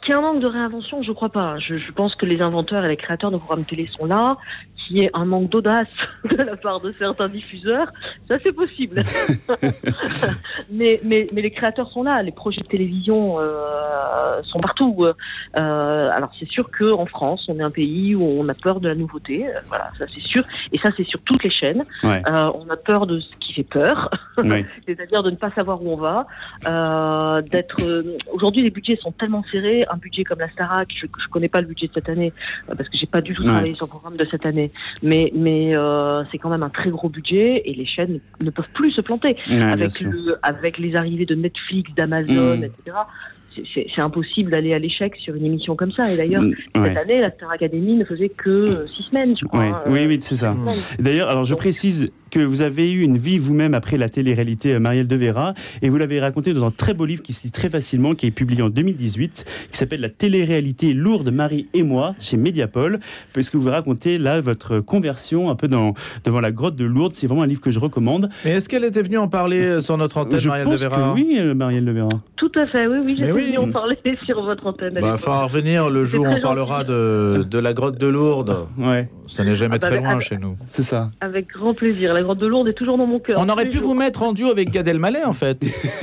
Qu'il 0.05 0.13
y 0.13 0.15
a 0.15 0.19
un 0.19 0.21
manque 0.21 0.39
de 0.39 0.47
réinvention, 0.47 1.01
je 1.01 1.11
crois 1.11 1.29
pas. 1.29 1.57
Je, 1.59 1.77
je 1.77 1.91
pense 1.91 2.15
que 2.15 2.25
les 2.25 2.41
inventeurs 2.41 2.85
et 2.85 2.87
les 2.87 2.97
créateurs 2.97 3.31
de 3.31 3.37
programmes 3.37 3.65
télé 3.65 3.87
sont 3.87 4.05
là. 4.05 4.37
Qu'il 4.85 4.97
y 4.99 5.01
ait 5.05 5.09
un 5.13 5.25
manque 5.25 5.49
d'audace 5.49 5.87
de 6.29 6.37
la 6.43 6.55
part 6.57 6.79
de 6.79 6.91
certains 6.91 7.27
diffuseurs, 7.27 7.87
ça 8.27 8.35
c'est 8.43 8.51
possible. 8.53 9.01
mais, 10.71 10.99
mais, 11.03 11.27
mais 11.33 11.41
les 11.41 11.51
créateurs 11.51 11.89
sont 11.91 12.03
là. 12.03 12.21
Les 12.23 12.31
projets 12.31 12.61
de 12.61 12.67
télévision 12.67 13.39
euh, 13.39 14.41
sont 14.43 14.59
partout. 14.59 15.05
Euh, 15.57 16.09
alors 16.11 16.31
c'est 16.39 16.47
sûr 16.49 16.69
que 16.69 16.91
en 16.91 17.05
France, 17.05 17.45
on 17.47 17.59
est 17.59 17.63
un 17.63 17.71
pays 17.71 18.15
où 18.15 18.23
on 18.23 18.47
a 18.49 18.53
peur 18.53 18.79
de 18.79 18.87
la 18.89 18.95
nouveauté. 18.95 19.47
Euh, 19.47 19.59
Voilà, 19.67 19.89
ça 19.99 20.05
c'est 20.13 20.21
sûr. 20.21 20.43
Et 20.71 20.77
ça 20.79 20.89
c'est 20.97 21.05
sur 21.05 21.19
toutes 21.21 21.43
les 21.43 21.49
chaînes. 21.51 21.83
Ouais. 22.03 22.21
Euh, 22.29 22.51
on 22.55 22.69
a 22.69 22.77
peur 22.77 23.07
de 23.07 23.19
ce 23.19 23.29
qui 23.39 23.53
fait 23.53 23.63
peur 23.63 24.09
Oui. 24.37 24.65
c'est-à-dire 24.85 25.23
de 25.23 25.31
ne 25.31 25.35
pas 25.35 25.51
savoir 25.51 25.81
où 25.81 25.91
on 25.93 25.97
va, 25.97 26.27
euh, 26.67 27.41
d'être. 27.41 27.81
euh, 27.81 28.17
Aujourd'hui, 28.31 28.61
les 28.63 28.69
budgets 28.69 28.97
sont 28.97 29.11
tellement 29.11 29.43
serrés. 29.51 29.85
Un 29.89 29.97
budget 29.97 30.23
comme 30.23 30.39
la 30.39 30.49
Starac, 30.49 30.89
je, 30.95 31.05
je 31.07 31.27
connais 31.29 31.47
pas 31.49 31.61
le 31.61 31.67
budget 31.67 31.87
de 31.87 31.93
cette 31.93 32.09
année 32.09 32.33
parce 32.67 32.89
que 32.89 32.97
j'ai 32.97 33.07
pas 33.07 33.21
du 33.21 33.33
tout 33.33 33.43
Ouais. 33.45 33.49
travaillé 33.51 33.75
sur 33.75 33.85
le 33.85 33.89
programme 33.91 34.17
de 34.17 34.25
cette 34.31 34.45
année, 34.45 34.71
mais 35.03 35.31
mais 35.35 35.75
euh, 35.75 36.23
c'est 36.31 36.37
quand 36.37 36.49
même 36.49 36.63
un 36.63 36.69
très 36.69 36.89
gros 36.89 37.09
budget 37.09 37.61
et 37.65 37.73
les 37.73 37.85
chaînes 37.85 38.19
ne 38.41 38.49
peuvent 38.49 38.69
plus 38.73 38.91
se 38.91 39.01
planter 39.01 39.35
Ouais, 39.49 39.61
avec 39.61 39.99
le 40.01 40.37
avec 40.43 40.77
les 40.77 40.95
arrivées 40.95 41.25
de 41.25 41.35
Netflix, 41.35 41.91
d'Amazon, 41.95 42.57
Mm. 42.57 42.63
etc. 42.65 42.97
C'est- 43.73 44.01
impossible 44.01 44.51
d'aller 44.51 44.73
à 44.73 44.79
l'échec 44.79 45.15
sur 45.15 45.33
une 45.33 45.45
émission 45.45 45.77
comme 45.77 45.91
ça. 45.93 46.11
Et 46.11 46.17
d'ailleurs, 46.17 46.41
Mm, 46.41 46.53
cette 46.75 46.97
année, 46.97 47.21
la 47.21 47.31
Star 47.31 47.49
Academy 47.51 47.95
ne 47.95 48.03
faisait 48.03 48.27
que 48.27 48.49
euh, 48.49 48.87
six 48.97 49.03
semaines, 49.03 49.35
je 49.39 49.45
crois. 49.45 49.59
Ouais. 49.61 49.67
hein, 49.67 49.81
Oui, 49.87 49.99
euh, 49.99 50.07
oui, 50.07 50.17
c'est 50.21 50.35
ça. 50.35 50.53
D'ailleurs, 50.99 51.29
alors 51.29 51.45
je 51.45 51.55
précise 51.55 52.11
que 52.35 52.41
vous 52.41 52.61
avez 52.61 52.91
eu 52.91 53.01
une 53.01 53.17
vie 53.17 53.39
vous-même 53.39 53.73
après 53.73 53.95
la 53.95 54.09
télé-réalité 54.09 54.73
euh, 54.73 54.79
Marielle 54.79 55.07
de 55.07 55.15
Vera, 55.15 55.53
et 55.81 55.87
vous 55.87 55.97
l'avez 55.97 56.19
raconté 56.19 56.53
dans 56.53 56.65
un 56.65 56.71
très 56.71 56.93
beau 56.93 57.05
livre 57.05 57.23
qui 57.23 57.31
se 57.31 57.43
lit 57.43 57.51
très 57.51 57.69
facilement, 57.69 58.13
qui 58.13 58.27
est 58.27 58.31
publié 58.31 58.61
en 58.61 58.69
2018, 58.69 59.45
qui 59.71 59.77
s'appelle 59.77 60.01
La 60.01 60.09
télé-réalité 60.09 60.91
Lourde, 60.91 61.31
Marie 61.31 61.69
et 61.73 61.81
moi, 61.81 62.13
chez 62.19 62.35
Mediapol, 62.35 62.99
parce 63.33 63.49
que 63.49 63.55
vous 63.55 63.69
racontez 63.69 64.17
là 64.17 64.41
votre 64.41 64.81
conversion 64.81 65.49
un 65.49 65.55
peu 65.55 65.69
dans, 65.69 65.93
devant 66.25 66.41
la 66.41 66.51
grotte 66.51 66.75
de 66.75 66.83
Lourdes. 66.83 67.15
C'est 67.15 67.27
vraiment 67.27 67.43
un 67.43 67.47
livre 67.47 67.61
que 67.61 67.71
je 67.71 67.79
recommande. 67.79 68.29
Mais 68.43 68.51
est-ce 68.51 68.67
qu'elle 68.67 68.83
était 68.83 69.01
venue 69.01 69.17
en 69.17 69.29
parler 69.29 69.61
euh, 69.61 69.79
sur 69.79 69.97
notre 69.97 70.17
antenne, 70.17 70.37
je 70.37 70.49
Marielle 70.49 70.67
de 70.67 70.75
Vera 70.75 70.95
que 70.97 71.13
oui, 71.13 71.37
euh, 71.39 71.53
Marielle 71.53 71.85
de 71.85 71.91
Vera. 71.93 72.09
Tout 72.35 72.51
à 72.57 72.67
fait, 72.67 72.85
oui, 72.85 72.97
oui. 72.97 73.15
Mais 73.17 73.27
j'étais 73.27 73.31
oui, 73.31 73.45
venir 73.45 73.63
en 73.63 73.71
parler 73.71 73.97
sur 74.25 74.43
votre 74.43 74.67
antenne. 74.67 74.93
Il 74.97 75.01
va 75.01 75.17
falloir 75.17 75.43
revenir 75.43 75.89
le 75.89 76.03
jour 76.03 76.25
où 76.25 76.29
on 76.29 76.41
parlera 76.41 76.83
de, 76.83 77.45
de, 77.49 77.59
la 77.59 77.73
grotte 77.73 77.97
de 77.97 78.07
Lourdes. 78.07 78.67
Ouais. 78.77 79.07
Ça 79.27 79.45
n'est 79.45 79.55
jamais 79.55 79.75
ah 79.75 79.79
bah, 79.79 79.87
très 79.87 80.01
loin 80.01 80.19
chez 80.19 80.37
nous. 80.37 80.57
C'est 80.67 80.83
ça. 80.83 81.11
Avec 81.21 81.47
grand 81.47 81.73
plaisir. 81.73 82.13
La 82.13 82.24
grotte 82.25 82.39
de 82.39 82.47
Lourdes 82.47 82.67
est 82.67 82.73
toujours 82.73 82.97
dans 82.97 83.07
mon 83.07 83.19
cœur. 83.19 83.39
On 83.39 83.49
aurait 83.49 83.69
pu 83.69 83.77
vous 83.77 83.93
mettre 83.93 84.23
en 84.23 84.33
duo 84.33 84.49
avec 84.49 84.69
Gad 84.69 84.87
Elmaleh, 84.87 85.23
en 85.23 85.33
fait. 85.33 85.63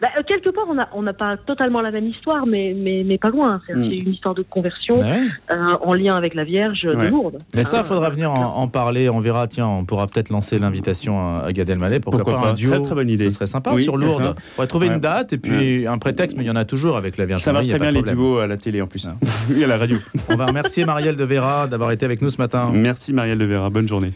bah, 0.00 0.08
euh, 0.16 0.22
quelque 0.26 0.50
part, 0.50 0.64
on 0.68 0.74
n'a 0.74 0.88
on 0.92 1.04
pas 1.12 1.36
totalement 1.36 1.80
la 1.80 1.90
même 1.90 2.06
histoire, 2.06 2.46
mais, 2.46 2.74
mais, 2.76 3.02
mais 3.04 3.18
pas 3.18 3.30
loin. 3.30 3.60
C'est 3.66 3.74
mm. 3.74 3.92
une 3.92 4.08
histoire 4.08 4.34
de 4.34 4.42
conversion 4.42 5.02
euh, 5.02 5.54
en 5.80 5.94
lien 5.94 6.14
avec 6.14 6.34
la 6.34 6.44
Vierge 6.44 6.82
de 6.82 7.06
Lourdes. 7.06 7.38
Mais 7.54 7.64
ça, 7.64 7.80
il 7.80 7.84
faudra 7.84 8.10
venir 8.10 8.32
en, 8.32 8.68
parler. 8.68 9.08
On 9.08 9.20
verra. 9.20 9.48
Tiens, 9.48 9.66
on 9.66 9.84
pourra 9.84 10.06
peut-être 10.06 10.30
lancer 10.30 10.58
l'invitation 10.58 11.40
à 11.40 11.52
Gad 11.52 11.68
Elmaleh. 11.68 12.00
Pourquoi, 12.00 12.24
pas, 12.24 12.48
un 12.48 12.54
duo 12.54 12.70
Très, 12.70 12.82
très 12.82 12.94
bonne 12.94 13.10
idée. 13.10 13.24
Ce 13.24 13.36
serait 13.36 13.46
sympa 13.46 13.76
sur 13.78 13.96
Lourdes. 13.96 14.34
On 14.36 14.54
pourrait 14.54 14.66
trouver 14.66 14.86
une 14.86 15.00
date 15.00 15.32
et 15.32 15.38
puis 15.38 15.86
un 15.86 15.98
prétexte, 15.98 16.36
mais 16.36 16.44
il 16.44 16.48
y 16.48 16.50
en 16.50 16.56
a 16.56 16.64
toujours 16.64 16.96
avec 16.96 17.16
la 17.16 17.26
Vierge 17.26 17.42
Ça 17.42 17.52
marche 17.52 17.68
très 17.68 17.78
bien 17.78 17.90
les 17.90 18.02
duos 18.02 18.38
à 18.38 18.46
la 18.46 18.56
télé 18.56 18.82
en 18.82 18.86
plus. 18.86 19.08
oui, 19.50 19.64
à 19.64 19.66
la 19.66 19.76
radio. 19.76 19.98
On 20.28 20.36
va 20.36 20.46
remercier 20.46 20.84
Marielle 20.84 21.16
de 21.16 21.24
Vera 21.24 21.66
d'avoir 21.66 21.90
été 21.92 22.04
avec 22.04 22.22
nous 22.22 22.30
ce 22.30 22.38
matin. 22.38 22.70
Merci 22.72 23.12
Marielle 23.12 23.38
de 23.38 23.44
Vera. 23.44 23.70
Bonne 23.70 23.88
journée. 23.88 24.12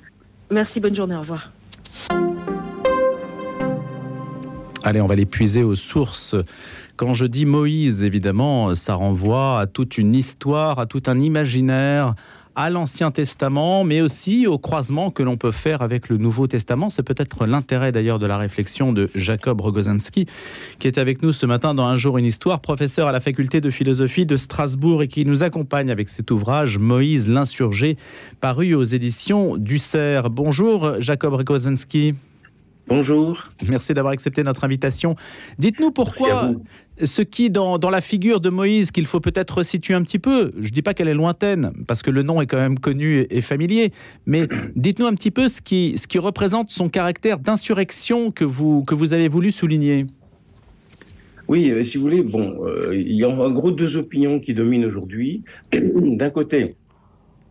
Merci, 0.51 0.81
bonne 0.81 0.97
journée. 0.97 1.15
Au 1.15 1.21
revoir. 1.21 1.51
Allez, 4.85 5.01
on 5.01 5.07
va 5.07 5.17
l'épuiser 5.17 5.63
aux 5.63 5.75
sources. 5.75 6.35
Quand 6.97 7.13
je 7.13 7.27
dis 7.27 7.45
Moïse, 7.45 8.03
évidemment, 8.03 8.75
ça 8.75 8.95
renvoie 8.95 9.61
à 9.61 9.67
toute 9.67 9.99
une 9.99 10.15
histoire, 10.15 10.79
à 10.79 10.87
tout 10.87 11.03
un 11.07 11.19
imaginaire, 11.21 12.15
à 12.59 12.71
l'Ancien 12.71 13.13
Testament, 13.13 13.85
mais 13.85 14.01
aussi 14.01 14.49
au 14.49 14.59
croisement 14.59 15.13
que 15.13 15.23
l'on 15.23 15.37
peut 15.37 15.53
faire 15.53 15.81
avec 15.81 16.09
le 16.09 16.17
Nouveau 16.17 16.49
Testament. 16.49 16.91
C'est 16.91 17.05
peut-être 17.05 17.47
l'intérêt 17.47 17.93
d'ailleurs 17.93 18.19
de 18.19 18.27
la 18.27 18.37
réflexion 18.37 18.93
de 18.93 19.09
Jacob 19.15 19.61
Rogozensky, 19.61 20.27
qui 20.81 20.89
est 20.89 20.99
avec 20.99 21.23
nous 21.23 21.33
ce 21.33 21.47
matin 21.47 21.73
dans 21.73 21.87
Un 21.87 21.97
jour 21.97 22.19
une 22.19 22.25
histoire, 22.25 22.59
professeur 22.59 23.07
à 23.07 23.13
la 23.13 23.21
faculté 23.21 23.61
de 23.61 23.71
philosophie 23.71 24.27
de 24.27 24.37
Strasbourg 24.37 25.05
et 25.05 25.09
qui 25.09 25.25
nous 25.25 25.45
accompagne 25.45 25.89
avec 25.89 26.09
cet 26.09 26.33
ouvrage 26.33 26.79
Moïse 26.79 27.29
l'insurgé, 27.29 27.97
paru 28.41 28.75
aux 28.75 28.83
éditions 28.83 29.57
du. 29.57 29.79
Bonjour 30.29 31.01
Jacob 31.01 31.35
Rogozensky. 31.35 32.17
Bonjour. 32.89 33.51
Merci 33.69 33.93
d'avoir 33.93 34.13
accepté 34.13 34.43
notre 34.43 34.65
invitation. 34.65 35.15
Dites-nous 35.59 35.91
pourquoi 35.91 36.53
ce 37.05 37.23
qui, 37.23 37.51
dans, 37.51 37.79
la 37.79 38.01
figure 38.01 38.41
de 38.41 38.51
Moïse, 38.51 38.91
qu'il 38.91 39.07
faut 39.07 39.21
peut-être 39.21 39.63
situer 39.63 39.95
un 39.95 40.03
petit 40.03 40.19
peu, 40.19 40.53
je 40.59 40.69
ne 40.69 40.73
dis 40.73 40.83
pas 40.83 40.95
qu'elle 40.95 41.09
est 41.09 41.15
lointaine, 41.15 41.73
parce 41.87 42.03
que 42.03 42.11
le 42.11 42.23
nom 42.23 42.41
est 42.41 42.47
quand 42.47 42.57
même 42.57 42.79
connu 42.79 43.27
et, 43.31 43.41
familier, 43.43 43.93
mais 44.27 44.49
dites-nous 44.77 45.07
un 45.07 45.15
petit 45.15 45.31
peu 45.31 45.49
ce 45.49 45.61
qui, 45.61 45.97
ce 45.99 46.07
qui 46.07 46.19
représente 46.19 46.71
son 46.71 46.89
caractère 46.89 47.39
d'insurrection 47.39 48.31
que 48.31 48.45
vous, 48.45 48.83
que 48.85 48.95
vous 48.95 49.13
avez 49.13 49.29
voulu 49.29 49.53
souligner. 49.53 50.07
Oui, 51.47 51.71
euh, 51.71 51.83
si 51.83 51.97
vous 51.97 52.05
voulez, 52.05 52.23
bon, 52.23 52.59
euh, 52.67 52.95
il 52.95 53.15
y 53.15 53.25
a 53.25 53.29
en 53.29 53.51
gros 53.51 53.71
deux 53.71 53.97
opinions 53.97 54.39
qui 54.41 54.53
dominent 54.53 54.85
aujourd'hui. 54.85 55.45
D'un 55.73 56.31
côté, 56.31 56.75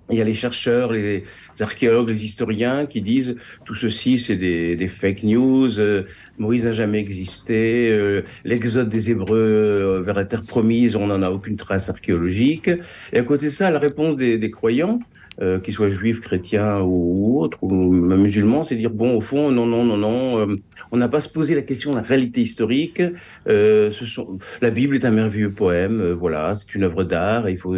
il 0.09 0.17
y 0.17 0.21
a 0.21 0.23
les 0.23 0.33
chercheurs, 0.33 0.93
les 0.93 1.23
archéologues, 1.59 2.09
les 2.09 2.25
historiens 2.25 2.85
qui 2.85 3.01
disent 3.01 3.35
tout 3.65 3.75
ceci, 3.75 4.17
c'est 4.17 4.37
des, 4.37 4.87
fake 4.87 5.23
news. 5.23 5.79
Euh, 5.79 6.03
Moïse 6.37 6.65
n'a 6.65 6.71
jamais 6.71 6.99
existé. 6.99 7.89
Euh, 7.91 8.23
l'exode 8.45 8.89
des 8.89 9.11
Hébreux 9.11 9.37
euh, 9.37 10.01
vers 10.01 10.15
la 10.15 10.25
terre 10.25 10.43
promise, 10.43 10.95
on 10.95 11.07
n'en 11.07 11.21
a 11.21 11.29
aucune 11.29 11.57
trace 11.57 11.89
archéologique. 11.89 12.69
Et 13.11 13.19
à 13.19 13.23
côté 13.23 13.47
de 13.47 13.51
ça, 13.51 13.69
la 13.69 13.79
réponse 13.79 14.17
des 14.17 14.51
croyants, 14.51 14.99
euh, 15.41 15.59
qu'ils 15.59 15.73
soient 15.73 15.89
juifs, 15.89 16.19
chrétiens 16.19 16.81
ou, 16.81 17.39
autres, 17.41 17.57
ou 17.61 17.91
même 17.91 18.21
musulmans, 18.21 18.63
c'est 18.63 18.75
dire 18.75 18.89
bon, 18.89 19.15
au 19.15 19.21
fond, 19.21 19.51
non, 19.51 19.65
non, 19.65 19.83
non, 19.83 19.97
non, 19.97 20.39
euh, 20.39 20.55
on 20.91 20.97
n'a 20.97 21.07
pas 21.07 21.21
se 21.21 21.29
poser 21.29 21.55
la 21.55 21.61
question 21.61 21.91
de 21.91 21.97
la 21.97 22.01
réalité 22.01 22.41
historique. 22.41 23.01
Euh, 23.47 23.91
ce 23.91 24.05
sont, 24.05 24.39
la 24.61 24.71
Bible 24.71 24.95
est 24.95 25.05
un 25.05 25.11
merveilleux 25.11 25.51
poème, 25.51 26.01
euh, 26.01 26.15
voilà, 26.15 26.53
c'est 26.55 26.73
une 26.73 26.83
œuvre 26.83 27.03
d'art, 27.03 27.49
il 27.49 27.57
faut 27.57 27.75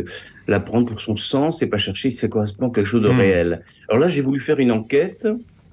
la 0.48 0.60
prendre 0.60 0.88
pour 0.88 1.02
son 1.02 1.16
sens 1.16 1.62
et 1.62 1.68
pas 1.68 1.78
chercher 1.78 2.10
si 2.10 2.18
ça 2.18 2.28
correspond 2.28 2.70
à 2.70 2.72
quelque 2.72 2.88
chose 2.88 3.02
de 3.02 3.10
hmm. 3.10 3.20
réel. 3.20 3.62
Alors 3.90 4.00
là, 4.00 4.08
j'ai 4.08 4.22
voulu 4.22 4.40
faire 4.40 4.60
une 4.60 4.72
enquête. 4.72 5.28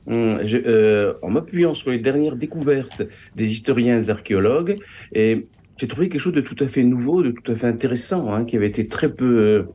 Hum, 0.09 0.39
je, 0.45 1.15
en 1.21 1.31
m'appuyant 1.31 1.75
sur 1.75 1.91
les 1.91 1.99
dernières 1.99 2.37
découvertes 2.37 3.03
des 3.35 3.53
historiens 3.53 3.97
et 3.97 4.01
des 4.01 4.11
archéologues, 4.11 4.79
et 5.13 5.47
j'ai 5.77 5.89
trouvé 5.89 6.09
quelque 6.09 6.21
chose 6.21 6.33
de 6.33 6.41
tout 6.41 6.57
à 6.61 6.69
fait 6.69 6.85
nouveau, 6.85 7.25
de 7.25 7.33
tout 7.33 7.51
à 7.51 7.57
fait 7.57 7.67
intéressant, 7.67 8.33
hein, 8.33 8.45
qui 8.45 8.57
avait 8.57 8.69
été 8.69 8.87
très 8.87 9.13
peu 9.13 9.67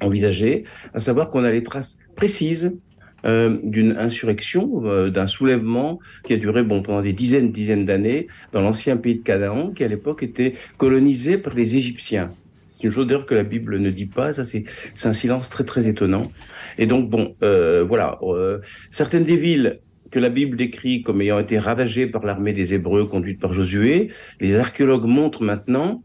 envisagé, 0.00 0.64
à 0.94 1.00
savoir 1.00 1.30
qu'on 1.30 1.44
a 1.44 1.50
les 1.50 1.62
traces 1.62 1.98
précises 2.16 2.76
euh, 3.24 3.58
d'une 3.62 3.96
insurrection, 3.96 4.82
euh, 4.84 5.10
d'un 5.10 5.26
soulèvement 5.26 5.98
qui 6.24 6.34
a 6.34 6.36
duré 6.36 6.62
bon, 6.62 6.82
pendant 6.82 7.02
des 7.02 7.12
dizaines, 7.12 7.50
dizaines 7.50 7.84
d'années 7.84 8.28
dans 8.52 8.60
l'ancien 8.60 8.96
pays 8.96 9.16
de 9.16 9.22
Canaan, 9.22 9.72
qui 9.72 9.82
à 9.82 9.88
l'époque 9.88 10.22
était 10.22 10.54
colonisé 10.76 11.36
par 11.36 11.54
les 11.54 11.76
Égyptiens. 11.76 12.30
C'est 12.68 12.84
une 12.84 12.92
chose 12.92 13.06
d'ailleurs 13.08 13.26
que 13.26 13.34
la 13.34 13.42
Bible 13.42 13.78
ne 13.78 13.90
dit 13.90 14.06
pas, 14.06 14.32
ça 14.32 14.44
c'est 14.44 14.64
un 15.04 15.12
silence 15.12 15.50
très 15.50 15.64
très 15.64 15.88
étonnant. 15.88 16.30
Et 16.78 16.86
donc 16.86 17.10
bon, 17.10 17.34
euh, 17.42 17.84
voilà, 17.86 18.18
euh, 18.22 18.58
certaines 18.92 19.24
des 19.24 19.36
villes 19.36 19.80
que 20.12 20.20
la 20.20 20.28
Bible 20.28 20.56
décrit 20.56 21.02
comme 21.02 21.20
ayant 21.20 21.40
été 21.40 21.58
ravagées 21.58 22.06
par 22.06 22.24
l'armée 22.24 22.52
des 22.52 22.74
Hébreux 22.74 23.04
conduite 23.06 23.40
par 23.40 23.52
Josué, 23.52 24.10
les 24.40 24.56
archéologues 24.56 25.06
montrent 25.06 25.42
maintenant 25.42 26.02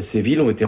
ces 0.00 0.20
villes 0.20 0.40
ont 0.40 0.50
été 0.50 0.64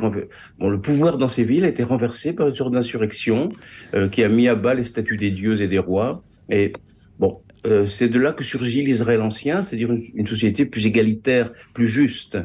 bon, 0.59 0.69
le 0.69 0.81
pouvoir 0.81 1.19
dans 1.19 1.29
ces 1.29 1.45
villes 1.45 1.65
a 1.65 1.69
été 1.69 1.83
renversé 1.83 2.33
par 2.33 2.49
une 2.49 2.55
sorte 2.55 2.73
d'insurrection 2.73 3.51
euh, 3.95 4.09
qui 4.09 4.23
a 4.23 4.29
mis 4.29 4.49
à 4.49 4.55
bas 4.55 4.75
les 4.75 4.83
statuts 4.83 5.17
des 5.17 5.31
dieux 5.31 5.61
et 5.61 5.69
des 5.69 5.79
rois. 5.79 6.23
Et 6.51 6.73
bon, 7.19 7.41
euh, 7.67 7.87
c'est 7.87 8.09
de 8.09 8.19
là 8.19 8.33
que 8.33 8.45
surgit 8.45 8.83
l'Israël 8.83 9.21
ancien, 9.21 9.61
c'est-à-dire 9.61 9.91
une, 9.93 10.27
société 10.27 10.65
plus 10.65 10.87
égalitaire, 10.87 11.53
plus 11.75 11.89
juste. 11.89 12.39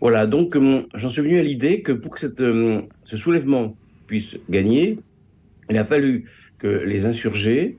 Voilà, 0.00 0.26
donc 0.26 0.56
j'en 0.94 1.08
suis 1.08 1.22
venu 1.22 1.38
à 1.38 1.42
l'idée 1.42 1.82
que 1.82 1.92
pour 1.92 2.12
que 2.12 2.20
cette, 2.20 2.40
euh, 2.40 2.80
ce 3.04 3.16
soulèvement 3.16 3.76
puisse 4.06 4.36
gagner, 4.48 4.98
il 5.68 5.76
a 5.76 5.84
fallu 5.84 6.24
que 6.58 6.66
les 6.66 7.06
insurgés 7.06 7.78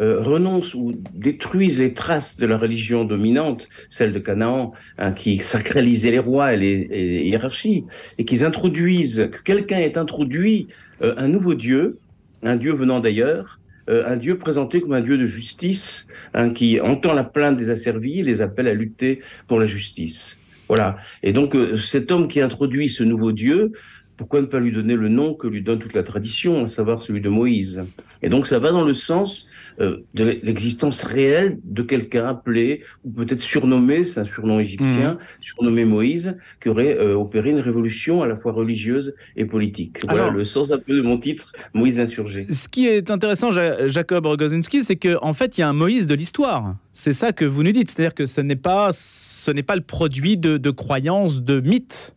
euh, 0.00 0.20
renoncent 0.20 0.74
ou 0.74 0.92
détruisent 1.14 1.78
les 1.78 1.94
traces 1.94 2.36
de 2.36 2.46
la 2.46 2.58
religion 2.58 3.04
dominante, 3.04 3.68
celle 3.88 4.12
de 4.12 4.18
Canaan, 4.18 4.72
hein, 4.98 5.12
qui 5.12 5.38
sacralisait 5.38 6.10
les 6.10 6.18
rois 6.18 6.54
et 6.54 6.56
les, 6.56 7.22
hiérarchies, 7.28 7.84
et 8.18 8.24
qu'ils 8.24 8.44
introduisent, 8.44 9.28
que 9.30 9.42
quelqu'un 9.42 9.78
ait 9.78 9.96
introduit 9.96 10.66
euh, 11.02 11.14
un 11.16 11.28
nouveau 11.28 11.54
Dieu, 11.54 11.98
un 12.42 12.56
Dieu 12.56 12.74
venant 12.74 12.98
d'ailleurs, 12.98 13.60
euh, 13.88 14.02
un 14.06 14.16
Dieu 14.16 14.36
présenté 14.36 14.80
comme 14.80 14.94
un 14.94 15.00
Dieu 15.00 15.16
de 15.16 15.26
justice, 15.26 16.08
hein, 16.34 16.50
qui 16.50 16.80
entend 16.80 17.14
la 17.14 17.24
plainte 17.24 17.56
des 17.56 17.70
asservis 17.70 18.20
et 18.20 18.24
les 18.24 18.40
appelle 18.40 18.66
à 18.66 18.74
lutter 18.74 19.20
pour 19.46 19.60
la 19.60 19.66
justice. 19.66 20.40
Voilà. 20.66 20.96
Et 21.22 21.32
donc 21.32 21.54
cet 21.78 22.10
homme 22.10 22.26
qui 22.26 22.40
introduit 22.40 22.88
ce 22.88 23.04
nouveau 23.04 23.32
Dieu 23.32 23.72
pourquoi 24.16 24.40
ne 24.40 24.46
pas 24.46 24.60
lui 24.60 24.72
donner 24.72 24.94
le 24.94 25.08
nom 25.08 25.34
que 25.34 25.46
lui 25.46 25.62
donne 25.62 25.78
toute 25.78 25.94
la 25.94 26.02
tradition, 26.02 26.64
à 26.64 26.66
savoir 26.66 27.02
celui 27.02 27.20
de 27.20 27.28
Moïse? 27.28 27.84
Et 28.22 28.28
donc 28.28 28.46
ça 28.46 28.58
va 28.58 28.70
dans 28.70 28.84
le 28.84 28.94
sens 28.94 29.46
euh, 29.80 29.98
de 30.14 30.38
l'existence 30.42 31.02
réelle 31.02 31.58
de 31.64 31.82
quelqu'un 31.82 32.26
appelé, 32.26 32.82
ou 33.04 33.10
peut-être 33.10 33.40
surnommé, 33.40 34.04
c'est 34.04 34.20
un 34.20 34.24
surnom 34.24 34.60
égyptien, 34.60 35.14
mmh. 35.14 35.18
surnommé 35.42 35.84
Moïse, 35.84 36.38
qui 36.60 36.68
aurait 36.68 36.96
euh, 36.96 37.14
opéré 37.14 37.50
une 37.50 37.60
révolution 37.60 38.22
à 38.22 38.26
la 38.26 38.36
fois 38.36 38.52
religieuse 38.52 39.14
et 39.36 39.44
politique. 39.44 39.98
Voilà 40.08 40.30
le 40.30 40.44
sens 40.44 40.70
un 40.72 40.78
peu 40.78 40.94
de 40.96 41.02
mon 41.02 41.18
titre, 41.18 41.52
Moïse 41.72 41.98
insurgé. 41.98 42.46
Ce 42.50 42.68
qui 42.68 42.86
est 42.86 43.10
intéressant, 43.10 43.50
Jacob 43.50 44.26
Rogozinski, 44.26 44.84
c'est 44.84 44.96
qu'en 44.96 45.34
fait, 45.34 45.58
il 45.58 45.62
y 45.62 45.64
a 45.64 45.68
un 45.68 45.72
Moïse 45.72 46.06
de 46.06 46.14
l'histoire. 46.14 46.76
C'est 46.92 47.12
ça 47.12 47.32
que 47.32 47.44
vous 47.44 47.62
nous 47.62 47.72
dites, 47.72 47.90
c'est-à-dire 47.90 48.14
que 48.14 48.26
ce 48.26 48.40
n'est 48.40 48.56
pas, 48.56 48.90
ce 48.92 49.50
n'est 49.50 49.62
pas 49.62 49.76
le 49.76 49.82
produit 49.82 50.36
de, 50.36 50.56
de 50.56 50.70
croyances, 50.70 51.42
de 51.42 51.60
mythes. 51.60 52.13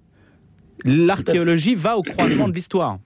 L'archéologie 0.86 1.76
va 1.76 1.98
au 1.98 2.04
croisement 2.04 2.48
de 2.48 2.54
l'histoire. 2.54 3.00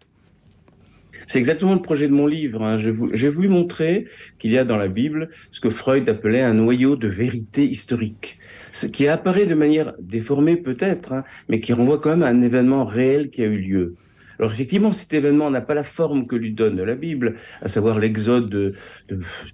C'est 1.28 1.40
exactement 1.40 1.74
le 1.74 1.82
projet 1.82 2.08
de 2.08 2.13
mon 2.13 2.28
livre. 2.28 2.63
Hein. 2.63 2.78
J'ai 2.78 3.30
voulu 3.30 3.50
montrer 3.50 4.06
qu'il 4.40 4.51
y 4.51 4.58
a 4.58 4.63
dans 4.63 4.78
la 4.78 4.88
Bible 4.88 5.30
ce 5.51 5.60
que 5.60 5.70
Freud 5.70 6.08
appelait 6.10 6.42
un 6.42 6.54
noyau 6.54 6.96
de 6.96 7.08
vérité 7.08 7.66
historique, 7.66 8.40
ce 8.72 8.88
qui 8.88 9.08
apparaît 9.08 9.46
de 9.46 9.56
manière 9.56 9.94
déformée 10.00 10.56
peut-être, 10.56 11.13
hein, 11.13 11.24
mais 11.50 11.60
qui 11.60 11.74
renvoie 11.74 12.00
quand 12.00 12.12
même 12.12 12.24
à 12.24 12.28
un 12.28 12.42
événement 12.42 12.86
réel 12.86 13.30
qui 13.30 13.44
a 13.44 13.46
eu 13.46 13.58
lieu. 13.58 13.96
Alors 14.40 14.54
effectivement, 14.54 14.92
cet 14.92 15.13
événement 15.13 15.51
n'a 15.51 15.62
pas 15.62 15.75
la 15.75 15.84
forme 15.84 16.25
que 16.25 16.36
lui 16.36 16.51
donne 16.51 16.82
la 16.82 16.96
Bible, 16.96 17.36
à 17.62 17.68
savoir 17.68 18.00
l'exode 18.00 18.50
de, 18.50 18.74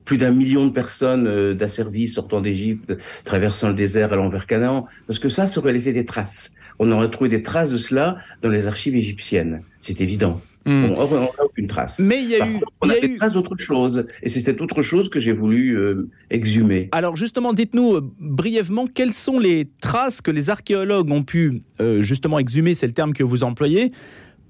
plus 0.06 0.18
d'un 0.18 0.32
million 0.32 0.66
de 0.66 0.72
personnes 0.72 1.28
euh, 1.28 1.68
sortant 2.06 2.40
d'Égypte, 2.40 2.94
traversant 3.26 3.68
le 3.68 3.74
désert 3.74 4.14
allant 4.14 4.30
vers 4.30 4.48
Canaan, 4.48 4.88
parce 5.06 5.20
que 5.20 5.28
ça, 5.28 5.46
ça 5.46 5.60
aurait 5.60 5.74
laissé 5.74 5.92
des 5.92 6.06
traces 6.06 6.56
on 6.80 6.92
aurait 6.92 7.10
trouvé 7.10 7.30
des 7.30 7.44
traces 7.44 7.72
de 7.72 7.78
cela 7.78 8.18
dans 8.42 8.50
les 8.50 8.68
archives 8.68 8.96
égyptiennes. 8.96 9.64
C'est 9.80 10.02
évident. 10.02 10.42
Hmm. 10.68 10.92
on 10.98 11.10
n'a 11.10 11.46
aucune 11.46 11.68
trace. 11.68 12.00
Mais 12.00 12.22
il 12.22 12.30
y 12.30 12.36
a 12.36 12.46
eu. 12.46 12.60
on 12.82 12.90
a, 12.90 13.00
des 13.00 13.16
traces 13.16 13.34
d'autre 13.34 13.56
chose. 13.58 14.06
Et 14.22 14.28
c'est 14.28 14.42
cette 14.42 14.60
autre 14.60 14.82
chose 14.82 15.08
que 15.08 15.22
j'ai 15.22 15.32
voulu 15.32 15.78
euh, 15.78 16.10
exhumer. 16.30 16.90
Alors, 16.92 17.16
justement, 17.16 17.54
dites-nous 17.54 17.96
euh, 17.96 18.12
brièvement 18.20 18.86
quelles 18.86 19.14
sont 19.14 19.40
les 19.40 19.70
traces 19.80 20.20
que 20.20 20.30
les 20.30 20.50
archéologues 20.50 21.10
ont 21.10 21.24
pu 21.24 21.62
euh, 21.80 22.02
justement 22.02 22.38
exhumer, 22.38 22.76
c'est 22.76 22.88
le 22.88 22.92
terme 22.92 23.14
que 23.14 23.24
vous 23.24 23.46
employez, 23.46 23.94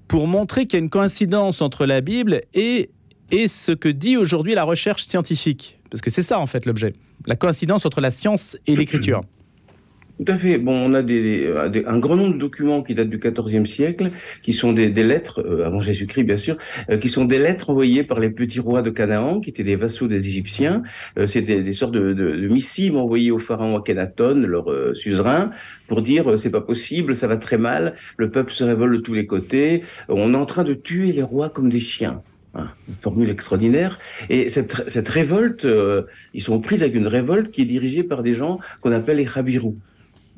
pour 0.08 0.26
montrer 0.26 0.66
qu'il 0.66 0.80
y 0.80 0.82
a 0.82 0.84
une 0.84 0.90
coïncidence 0.90 1.62
entre 1.62 1.86
la 1.86 2.00
Bible 2.00 2.40
et, 2.52 2.90
et 3.30 3.46
ce 3.46 3.70
que 3.70 3.88
dit 3.88 4.16
aujourd'hui 4.16 4.56
la 4.56 4.64
recherche 4.64 5.04
scientifique. 5.04 5.78
Parce 5.88 6.00
que 6.00 6.10
c'est 6.10 6.22
ça, 6.22 6.40
en 6.40 6.48
fait, 6.48 6.66
l'objet. 6.66 6.94
La 7.26 7.36
coïncidence 7.36 7.86
entre 7.86 8.00
la 8.00 8.10
science 8.10 8.56
et 8.66 8.74
l'écriture. 8.74 9.20
Tout 10.18 10.32
à 10.32 10.36
fait. 10.36 10.58
Bon, 10.58 10.72
on 10.72 10.94
a 10.94 11.02
des, 11.02 11.48
un 11.86 11.98
grand 12.00 12.16
nombre 12.16 12.34
de 12.34 12.38
documents 12.38 12.82
qui 12.82 12.94
datent 12.94 13.08
du 13.08 13.18
XIVe 13.18 13.66
siècle, 13.66 14.10
qui 14.42 14.52
sont 14.52 14.72
des, 14.72 14.90
des 14.90 15.04
lettres, 15.04 15.40
euh, 15.46 15.64
avant 15.64 15.80
Jésus-Christ 15.80 16.24
bien 16.24 16.36
sûr, 16.36 16.56
euh, 16.90 16.96
qui 16.96 17.08
sont 17.08 17.24
des 17.24 17.38
lettres 17.38 17.70
envoyées 17.70 18.02
par 18.02 18.18
les 18.18 18.30
petits 18.30 18.58
rois 18.58 18.82
de 18.82 18.90
Canaan, 18.90 19.38
qui 19.40 19.50
étaient 19.50 19.62
des 19.62 19.76
vassaux 19.76 20.08
des 20.08 20.26
Égyptiens. 20.26 20.82
Euh, 21.18 21.28
C'était 21.28 21.62
des 21.62 21.72
sortes 21.72 21.92
de, 21.92 22.14
de, 22.14 22.32
de, 22.32 22.48
missives 22.48 22.96
envoyées 22.96 23.30
au 23.30 23.38
pharaon 23.38 23.76
Akhenaton, 23.76 24.34
leur 24.34 24.72
euh, 24.72 24.92
suzerain, 24.92 25.50
pour 25.86 26.02
dire 26.02 26.36
c'est 26.36 26.50
pas 26.50 26.62
possible, 26.62 27.14
ça 27.14 27.28
va 27.28 27.36
très 27.36 27.58
mal, 27.58 27.94
le 28.16 28.28
peuple 28.28 28.52
se 28.52 28.64
révolte 28.64 28.94
de 28.94 29.00
tous 29.00 29.14
les 29.14 29.26
côtés, 29.26 29.84
on 30.08 30.34
est 30.34 30.36
en 30.36 30.46
train 30.46 30.64
de 30.64 30.74
tuer 30.74 31.12
les 31.12 31.22
rois 31.22 31.48
comme 31.48 31.68
des 31.68 31.80
chiens. 31.80 32.22
Hein, 32.54 32.70
une 32.88 32.94
formule 33.02 33.30
extraordinaire. 33.30 34.00
Et 34.30 34.48
cette, 34.48 34.88
cette 34.88 35.08
révolte, 35.08 35.66
ils 36.34 36.40
sont 36.42 36.60
prises 36.60 36.82
avec 36.82 36.94
une 36.96 37.06
révolte 37.06 37.50
qui 37.52 37.62
est 37.62 37.66
dirigée 37.66 38.02
par 38.02 38.22
des 38.22 38.32
gens 38.32 38.58
qu'on 38.80 38.90
appelle 38.90 39.18
les 39.18 39.26
Khabirous. 39.26 39.76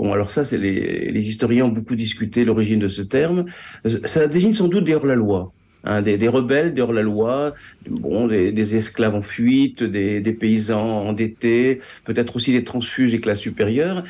Bon, 0.01 0.15
alors 0.15 0.31
ça, 0.31 0.47
c'est 0.47 0.57
les, 0.57 1.11
les, 1.11 1.29
historiens 1.29 1.67
ont 1.67 1.69
beaucoup 1.69 1.95
discuté 1.95 2.47
l'origine 2.47 2.79
de 2.79 2.89
ce 2.89 3.03
terme. 3.03 3.45
Ça 3.85 4.27
désigne 4.29 4.55
sans 4.55 4.67
doute 4.67 4.85
des 4.85 4.95
hors-la-loi. 4.95 5.53
Hein, 5.85 6.01
des, 6.01 6.17
des, 6.17 6.29
rebelles, 6.29 6.73
des 6.73 6.81
hors-la-loi, 6.81 7.55
bon, 7.87 8.27
des, 8.27 8.51
des, 8.51 8.77
esclaves 8.77 9.15
en 9.15 9.21
fuite, 9.21 9.83
des, 9.83 10.21
des 10.23 10.33
paysans 10.33 11.07
endettés, 11.07 11.81
peut-être 12.07 12.37
aussi 12.37 12.53
des 12.53 12.65
transfuges 12.65 13.13
des 13.13 13.21
classes 13.21 13.41
supérieures. 13.41 14.05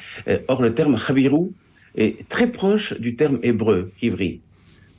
Or, 0.47 0.63
le 0.63 0.75
terme 0.75 0.97
Khabirou 0.97 1.55
est 1.97 2.29
très 2.29 2.47
proche 2.53 2.99
du 3.01 3.17
terme 3.17 3.41
hébreu, 3.43 3.91
Hivri. 4.01 4.41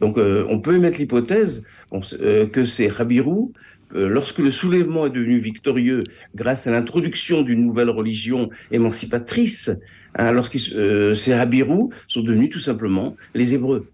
Donc, 0.01 0.17
euh, 0.17 0.45
on 0.50 0.60
peut 0.60 0.75
émettre 0.75 0.98
l'hypothèse 0.98 1.63
bon, 1.89 2.01
euh, 2.19 2.48
que 2.48 2.65
c'est 2.65 2.89
Khabirou, 2.89 3.53
euh, 3.95 4.07
lorsque 4.07 4.39
le 4.39 4.51
soulèvement 4.51 5.05
est 5.05 5.10
devenu 5.10 5.38
victorieux 5.38 6.03
grâce 6.36 6.67
à 6.67 6.71
l'introduction 6.71 7.41
d'une 7.41 7.65
nouvelle 7.65 7.89
religion 7.89 8.50
émancipatrice, 8.71 9.71
Hein, 10.15 10.32
lorsqu'ils 10.32 10.77
euh, 10.77 11.13
ces 11.13 11.34
Habirous 11.34 11.91
sont 12.08 12.22
devenus 12.22 12.50
tout 12.50 12.60
simplement 12.60 13.15
les 13.34 13.56
Hébreux. 13.56 13.88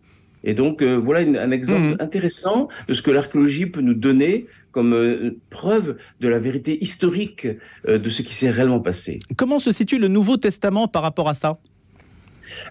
Et 0.43 0.53
donc 0.53 0.81
euh, 0.81 0.95
voilà 0.95 1.21
une, 1.21 1.37
un 1.37 1.51
exemple 1.51 1.87
mmh. 1.87 1.97
intéressant 1.99 2.67
de 2.87 2.93
ce 2.93 3.01
que 3.01 3.11
l'archéologie 3.11 3.65
peut 3.65 3.81
nous 3.81 3.93
donner 3.93 4.47
comme 4.71 4.93
euh, 4.93 5.37
preuve 5.49 5.97
de 6.21 6.27
la 6.27 6.39
vérité 6.39 6.81
historique 6.81 7.47
euh, 7.87 7.97
de 7.97 8.09
ce 8.09 8.21
qui 8.21 8.35
s'est 8.35 8.49
réellement 8.49 8.79
passé. 8.79 9.19
Comment 9.35 9.59
se 9.59 9.71
situe 9.71 9.97
le 9.97 10.07
Nouveau 10.07 10.37
Testament 10.37 10.87
par 10.87 11.01
rapport 11.01 11.27
à 11.27 11.33
ça? 11.33 11.59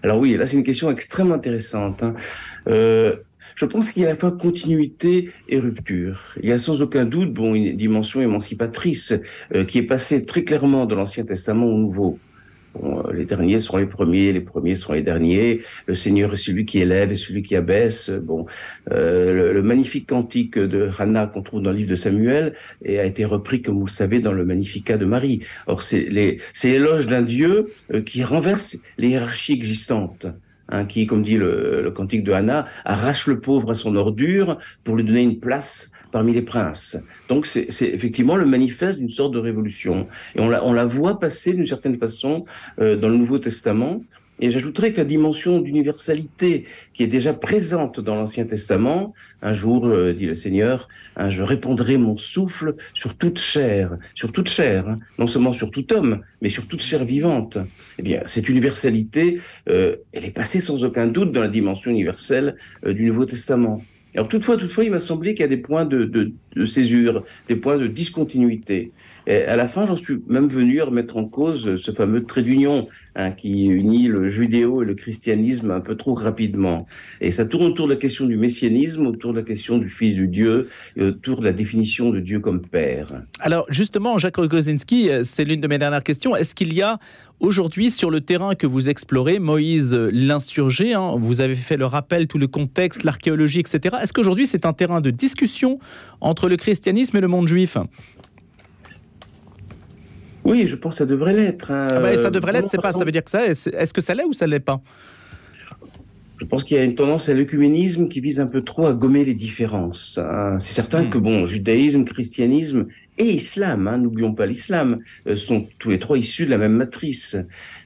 Alors 0.01 0.17
oui, 0.17 0.35
là 0.37 0.47
c'est 0.47 0.57
une 0.57 0.63
question 0.63 0.89
extrêmement 0.89 1.35
intéressante. 1.35 2.01
Hein. 2.01 2.15
je 2.65 3.65
pense 3.65 3.91
qu'il 3.91 4.01
y 4.01 4.05
a 4.05 4.09
à 4.09 4.13
la 4.13 4.19
fois 4.19 4.31
continuité 4.31 5.29
et 5.47 5.59
rupture. 5.59 6.35
Il 6.41 6.49
y 6.49 6.51
a 6.51 6.57
sans 6.57 6.81
aucun 6.81 7.05
doute 7.05 7.31
bon, 7.31 7.53
une 7.53 7.75
dimension 7.75 8.21
émancipatrice 8.21 9.13
euh, 9.53 9.65
qui 9.65 9.77
est 9.77 9.83
passée 9.83 10.25
très 10.25 10.43
clairement 10.43 10.87
de 10.87 10.95
l'Ancien 10.95 11.25
Testament 11.25 11.67
au 11.67 11.77
Nouveau. 11.77 12.17
Bon, 12.81 13.03
les 13.11 13.25
derniers 13.25 13.59
sont 13.59 13.77
les 13.77 13.85
premiers, 13.85 14.33
les 14.33 14.41
premiers 14.41 14.75
sont 14.75 14.93
les 14.93 15.01
derniers. 15.01 15.61
Le 15.85 15.95
Seigneur 15.95 16.33
est 16.33 16.37
celui 16.37 16.65
qui 16.65 16.79
élève 16.79 17.11
et 17.11 17.17
celui 17.17 17.41
qui 17.41 17.55
abaisse. 17.55 18.09
Bon, 18.09 18.45
euh, 18.91 19.33
le, 19.33 19.53
le, 19.53 19.61
magnifique 19.61 20.07
cantique 20.07 20.57
de 20.57 20.89
Hannah 20.97 21.27
qu'on 21.27 21.41
trouve 21.41 21.61
dans 21.61 21.71
le 21.71 21.77
livre 21.77 21.89
de 21.89 21.95
Samuel 21.95 22.53
et 22.83 22.99
a 22.99 23.05
été 23.05 23.25
repris, 23.25 23.61
comme 23.61 23.79
vous 23.79 23.85
le 23.85 23.91
savez, 23.91 24.19
dans 24.19 24.33
le 24.33 24.45
Magnificat 24.45 24.97
de 24.97 25.05
Marie. 25.05 25.41
Or, 25.67 25.81
c'est 25.81 26.07
l'éloge 26.07 27.07
d'un 27.07 27.21
Dieu 27.21 27.65
euh, 27.93 28.01
qui 28.01 28.23
renverse 28.23 28.77
les 28.97 29.09
hiérarchies 29.09 29.53
existantes. 29.53 30.27
Hein, 30.69 30.85
qui, 30.85 31.05
comme 31.05 31.23
dit 31.23 31.37
le, 31.37 31.81
le 31.81 31.91
cantique 31.91 32.25
de 32.25 32.33
Hannah, 32.33 32.65
arrache 32.83 33.27
le 33.27 33.39
pauvre 33.39 33.71
à 33.71 33.73
son 33.73 33.95
ordure 33.95 34.57
pour 34.83 34.97
lui 34.97 35.05
donner 35.05 35.23
une 35.23 35.39
place 35.39 35.91
parmi 36.11 36.33
les 36.33 36.41
princes. 36.41 36.97
Donc 37.29 37.45
c'est 37.45 37.67
effectivement 37.81 38.35
le 38.35 38.45
manifeste 38.45 38.99
d'une 38.99 39.09
sorte 39.09 39.33
de 39.33 39.39
révolution. 39.39 40.07
Et 40.35 40.41
on 40.41 40.49
la, 40.49 40.65
on 40.65 40.73
la 40.73 40.85
voit 40.85 41.19
passer 41.19 41.53
d'une 41.53 41.65
certaine 41.65 41.97
façon 41.97 42.45
euh, 42.79 42.97
dans 42.97 43.09
le 43.09 43.17
Nouveau 43.17 43.39
Testament. 43.39 44.01
Et 44.39 44.51
j'ajouterais 44.51 44.91
que 44.91 44.97
la 44.97 45.05
dimension 45.05 45.59
d'universalité 45.59 46.65
qui 46.93 47.03
est 47.03 47.07
déjà 47.07 47.33
présente 47.33 47.99
dans 47.99 48.15
l'Ancien 48.15 48.45
Testament, 48.45 49.13
un 49.41 49.53
jour, 49.53 49.87
euh, 49.87 50.13
dit 50.13 50.27
le 50.27 50.35
Seigneur, 50.35 50.87
hein, 51.15 51.29
je 51.29 51.41
répondrai 51.41 51.97
mon 51.97 52.17
souffle 52.17 52.75
sur 52.93 53.15
toute 53.15 53.39
chair, 53.39 53.97
sur 54.13 54.31
toute 54.31 54.49
chair, 54.49 54.87
hein, 54.87 54.99
non 55.17 55.27
seulement 55.27 55.53
sur 55.53 55.71
tout 55.71 55.91
homme, 55.91 56.21
mais 56.41 56.49
sur 56.49 56.67
toute 56.67 56.81
chair 56.81 57.03
vivante. 57.03 57.57
Eh 57.97 58.03
bien, 58.03 58.21
cette 58.27 58.47
universalité, 58.47 59.39
euh, 59.69 59.95
elle 60.13 60.25
est 60.25 60.31
passée 60.31 60.59
sans 60.59 60.83
aucun 60.85 61.07
doute 61.07 61.31
dans 61.31 61.41
la 61.41 61.47
dimension 61.47 61.89
universelle 61.89 62.57
euh, 62.85 62.93
du 62.93 63.05
Nouveau 63.05 63.25
Testament. 63.25 63.81
Alors 64.15 64.29
toutefois, 64.29 64.57
toutefois, 64.57 64.83
il 64.83 64.91
m'a 64.91 64.99
semblé 64.99 65.33
qu'il 65.33 65.41
y 65.41 65.45
a 65.45 65.47
des 65.47 65.57
points 65.57 65.85
de, 65.85 66.05
de, 66.05 66.31
de, 66.57 66.65
césure, 66.65 67.23
des 67.47 67.55
points 67.55 67.77
de 67.77 67.87
discontinuité. 67.87 68.91
Et 69.27 69.43
à 69.43 69.57
la 69.57 69.67
fin, 69.67 69.85
j'en 69.85 69.97
suis 69.97 70.19
même 70.27 70.47
venu 70.47 70.81
à 70.81 70.85
remettre 70.85 71.17
en 71.17 71.25
cause 71.25 71.75
ce 71.75 71.91
fameux 71.91 72.23
trait 72.23 72.43
d'union 72.43 72.87
hein, 73.15 73.31
qui 73.31 73.65
unit 73.65 74.07
le 74.07 74.29
judéo 74.29 74.81
et 74.81 74.85
le 74.85 74.95
christianisme 74.95 75.69
un 75.71 75.81
peu 75.81 75.95
trop 75.95 76.13
rapidement. 76.13 76.87
Et 77.19 77.31
ça 77.31 77.45
tourne 77.45 77.65
autour 77.65 77.87
de 77.87 77.93
la 77.93 77.99
question 77.99 78.25
du 78.25 78.37
messianisme, 78.37 79.05
autour 79.05 79.33
de 79.33 79.39
la 79.39 79.43
question 79.43 79.77
du 79.77 79.89
Fils 79.89 80.15
du 80.15 80.27
Dieu, 80.29 80.69
et 80.95 81.03
autour 81.03 81.41
de 81.41 81.45
la 81.45 81.51
définition 81.51 82.09
de 82.09 82.21
Dieu 82.21 82.39
comme 82.39 82.61
Père. 82.61 83.21
Alors 83.39 83.65
justement, 83.69 84.17
Jacques 84.17 84.37
Rogozinski, 84.37 85.09
c'est 85.23 85.43
l'une 85.43 85.59
de 85.59 85.67
mes 85.67 85.77
dernières 85.77 86.03
questions. 86.03 86.35
Est-ce 86.35 86.55
qu'il 86.55 86.73
y 86.73 86.81
a 86.81 86.97
Aujourd'hui, 87.39 87.91
sur 87.91 88.09
le 88.09 88.21
terrain 88.21 88.55
que 88.55 88.65
vous 88.65 88.89
explorez, 88.89 89.37
Moïse 89.37 89.93
l'insurgé, 89.93 90.95
hein, 90.95 91.17
vous 91.19 91.39
avez 91.39 91.53
fait 91.53 91.77
le 91.77 91.85
rappel, 91.85 92.25
tout 92.25 92.39
le 92.39 92.47
contexte, 92.47 93.03
l'archéologie, 93.03 93.59
etc. 93.59 93.97
Est-ce 94.01 94.11
qu'aujourd'hui, 94.11 94.47
c'est 94.47 94.65
un 94.65 94.73
terrain 94.73 95.01
de 95.01 95.11
discussion 95.11 95.77
entre 96.19 96.46
le 96.47 96.57
christianisme 96.57 97.17
et 97.17 97.21
le 97.21 97.27
monde 97.27 97.47
juif 97.47 97.77
Oui, 100.43 100.67
je 100.67 100.75
pense 100.75 100.95
que 100.95 100.97
ça 100.99 101.05
devrait 101.05 101.33
l'être. 101.33 101.71
Hein. 101.71 101.87
Ah 101.91 101.99
bah, 101.99 102.17
ça 102.17 102.29
devrait 102.29 102.53
l'être, 102.53 102.69
c'est 102.69 102.81
pas, 102.81 102.93
ça 102.93 103.03
veut 103.03 103.11
dire 103.11 103.23
que 103.23 103.31
ça 103.31 103.45
est. 103.45 103.67
Est-ce 103.67 103.93
que 103.93 104.01
ça 104.01 104.13
l'est 104.13 104.25
ou 104.25 104.33
ça 104.33 104.47
l'est 104.47 104.59
pas? 104.59 104.81
Je 106.39 106.45
pense 106.45 106.63
qu'il 106.63 106.77
y 106.77 106.79
a 106.79 106.83
une 106.83 106.95
tendance 106.95 107.29
à 107.29 107.33
l'œcuménisme 107.33 108.07
qui 108.07 108.21
vise 108.21 108.39
un 108.39 108.45
peu 108.45 108.63
trop 108.63 108.85
à 108.85 108.93
gommer 108.93 109.25
les 109.25 109.33
différences. 109.33 110.19
C'est 110.59 110.73
certain 110.73 111.03
mmh. 111.03 111.09
que 111.09 111.17
bon, 111.17 111.45
judaïsme, 111.45 112.05
christianisme 112.05 112.87
et 113.17 113.31
islam, 113.31 113.87
hein, 113.87 113.97
n'oublions 113.97 114.33
pas 114.33 114.45
l'islam, 114.45 114.99
euh, 115.27 115.35
sont 115.35 115.67
tous 115.79 115.89
les 115.89 115.99
trois 115.99 116.17
issus 116.17 116.45
de 116.45 116.51
la 116.51 116.57
même 116.57 116.73
matrice. 116.73 117.37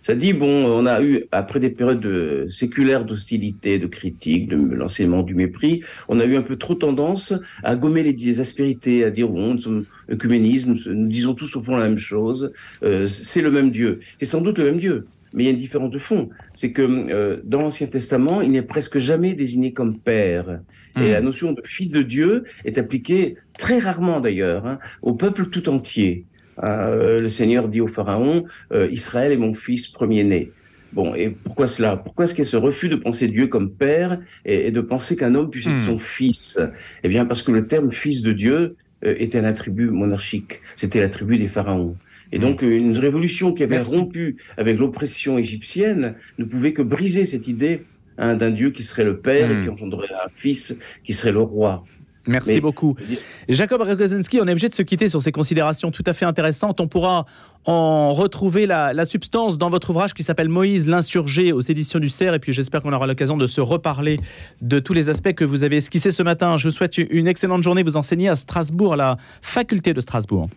Ça 0.01 0.15
dit, 0.15 0.33
bon, 0.33 0.65
on 0.65 0.85
a 0.85 1.01
eu, 1.01 1.25
après 1.31 1.59
des 1.59 1.69
périodes 1.69 1.99
de, 1.99 2.47
séculaires 2.49 3.05
d'hostilité, 3.05 3.79
de 3.79 3.87
critique, 3.87 4.47
de 4.47 4.55
l'enseignement 4.55 5.23
du 5.23 5.35
mépris, 5.35 5.81
on 6.07 6.19
a 6.19 6.25
eu 6.25 6.35
un 6.35 6.41
peu 6.41 6.57
trop 6.57 6.75
tendance 6.75 7.33
à 7.63 7.75
gommer 7.75 8.03
les, 8.03 8.39
aspérités, 8.39 9.03
à 9.03 9.11
dire, 9.11 9.27
bon, 9.27 9.53
nous 9.53 9.61
sommes 9.61 9.85
œcuménisme, 10.09 10.75
nous 10.85 11.07
disons 11.07 11.33
tous 11.33 11.55
au 11.55 11.61
fond 11.61 11.75
la 11.75 11.87
même 11.87 11.97
chose, 11.97 12.51
euh, 12.83 13.07
c'est 13.07 13.41
le 13.41 13.51
même 13.51 13.71
Dieu. 13.71 13.99
C'est 14.19 14.25
sans 14.25 14.41
doute 14.41 14.57
le 14.57 14.65
même 14.65 14.77
Dieu 14.77 15.05
mais 15.33 15.43
il 15.43 15.45
y 15.45 15.49
a 15.49 15.51
une 15.51 15.57
différence 15.57 15.91
de 15.91 15.99
fond. 15.99 16.29
C'est 16.55 16.71
que 16.71 16.81
euh, 16.81 17.41
dans 17.43 17.61
l'Ancien 17.61 17.87
Testament, 17.87 18.41
il 18.41 18.51
n'est 18.51 18.61
presque 18.61 18.99
jamais 18.99 19.33
désigné 19.33 19.73
comme 19.73 19.97
père. 19.97 20.59
Mmh. 20.95 21.01
Et 21.03 21.11
la 21.11 21.21
notion 21.21 21.53
de 21.53 21.61
fils 21.65 21.89
de 21.89 22.01
Dieu 22.01 22.43
est 22.65 22.77
appliquée 22.77 23.37
très 23.57 23.79
rarement 23.79 24.19
d'ailleurs 24.19 24.65
hein, 24.65 24.79
au 25.01 25.13
peuple 25.13 25.45
tout 25.45 25.69
entier. 25.69 26.25
Euh, 26.63 27.21
le 27.21 27.27
Seigneur 27.27 27.67
dit 27.67 27.81
au 27.81 27.87
Pharaon, 27.87 28.43
euh, 28.71 28.87
Israël 28.91 29.31
est 29.31 29.37
mon 29.37 29.53
fils 29.53 29.87
premier-né. 29.87 30.51
Bon, 30.93 31.15
et 31.15 31.29
pourquoi 31.29 31.67
cela? 31.67 31.95
Pourquoi 31.95 32.25
est-ce 32.25 32.35
qu'il 32.35 32.43
y 32.43 32.47
a 32.47 32.49
ce 32.49 32.57
refus 32.57 32.89
de 32.89 32.97
penser 32.97 33.29
Dieu 33.29 33.47
comme 33.47 33.71
père 33.71 34.19
et, 34.43 34.67
et 34.67 34.71
de 34.71 34.81
penser 34.81 35.15
qu'un 35.15 35.35
homme 35.35 35.49
puisse 35.49 35.67
être 35.67 35.75
mmh. 35.75 35.77
son 35.77 35.99
fils? 35.99 36.59
Eh 37.03 37.07
bien, 37.07 37.25
parce 37.25 37.41
que 37.41 37.51
le 37.51 37.65
terme 37.65 37.91
fils 37.91 38.21
de 38.21 38.33
Dieu 38.33 38.75
euh, 39.05 39.15
était 39.17 39.39
un 39.39 39.45
attribut 39.45 39.89
monarchique. 39.89 40.61
C'était 40.75 40.99
l'attribut 40.99 41.37
des 41.37 41.47
pharaons. 41.47 41.95
Et 42.33 42.39
donc, 42.39 42.61
une 42.61 42.97
révolution 42.97 43.51
qui 43.51 43.63
avait 43.63 43.75
Merci. 43.75 43.97
rompu 43.97 44.37
avec 44.55 44.77
l'oppression 44.77 45.37
égyptienne 45.37 46.15
ne 46.37 46.45
pouvait 46.45 46.71
que 46.71 46.81
briser 46.81 47.25
cette 47.25 47.49
idée 47.49 47.83
hein, 48.17 48.35
d'un 48.35 48.51
Dieu 48.51 48.71
qui 48.71 48.83
serait 48.83 49.03
le 49.03 49.17
Père 49.17 49.49
mmh. 49.49 49.59
et 49.59 49.63
qui 49.63 49.69
engendrerait 49.69 50.13
un 50.13 50.29
Fils 50.35 50.77
qui 51.03 51.13
serait 51.13 51.31
le 51.31 51.41
roi. 51.41 51.83
Merci 52.27 52.53
Mais, 52.53 52.61
beaucoup. 52.61 52.95
Jacob 53.49 53.81
Rogozinski, 53.81 54.39
on 54.41 54.45
est 54.45 54.51
obligé 54.51 54.69
de 54.69 54.75
se 54.75 54.83
quitter 54.83 55.09
sur 55.09 55.21
ces 55.21 55.31
considérations 55.31 55.89
tout 55.89 56.03
à 56.05 56.13
fait 56.13 56.25
intéressantes. 56.25 56.79
On 56.79 56.87
pourra 56.87 57.25
en 57.65 58.13
retrouver 58.13 58.67
la, 58.67 58.93
la 58.93 59.05
substance 59.05 59.57
dans 59.57 59.69
votre 59.69 59.89
ouvrage 59.89 60.13
qui 60.13 60.21
s'appelle 60.21 60.49
Moïse 60.49 60.87
l'insurgé 60.87 61.51
aux 61.51 61.61
éditions 61.61 61.97
du 61.97 62.09
CERF. 62.09 62.35
Et 62.35 62.39
puis 62.39 62.53
j'espère 62.53 62.83
qu'on 62.83 62.93
aura 62.93 63.07
l'occasion 63.07 63.37
de 63.37 63.47
se 63.47 63.59
reparler 63.59 64.19
de 64.61 64.77
tous 64.77 64.93
les 64.93 65.09
aspects 65.09 65.33
que 65.33 65.45
vous 65.45 65.63
avez 65.63 65.77
esquissés 65.77 66.11
ce 66.11 66.21
matin. 66.21 66.57
Je 66.57 66.67
vous 66.67 66.73
souhaite 66.73 66.99
une 66.99 67.27
excellente 67.27 67.63
journée. 67.63 67.81
Vous 67.81 67.97
enseignez 67.97 68.29
à 68.29 68.35
Strasbourg, 68.35 68.93
à 68.93 68.97
la 68.97 69.17
faculté 69.41 69.93
de 69.93 70.01
Strasbourg. 70.01 70.47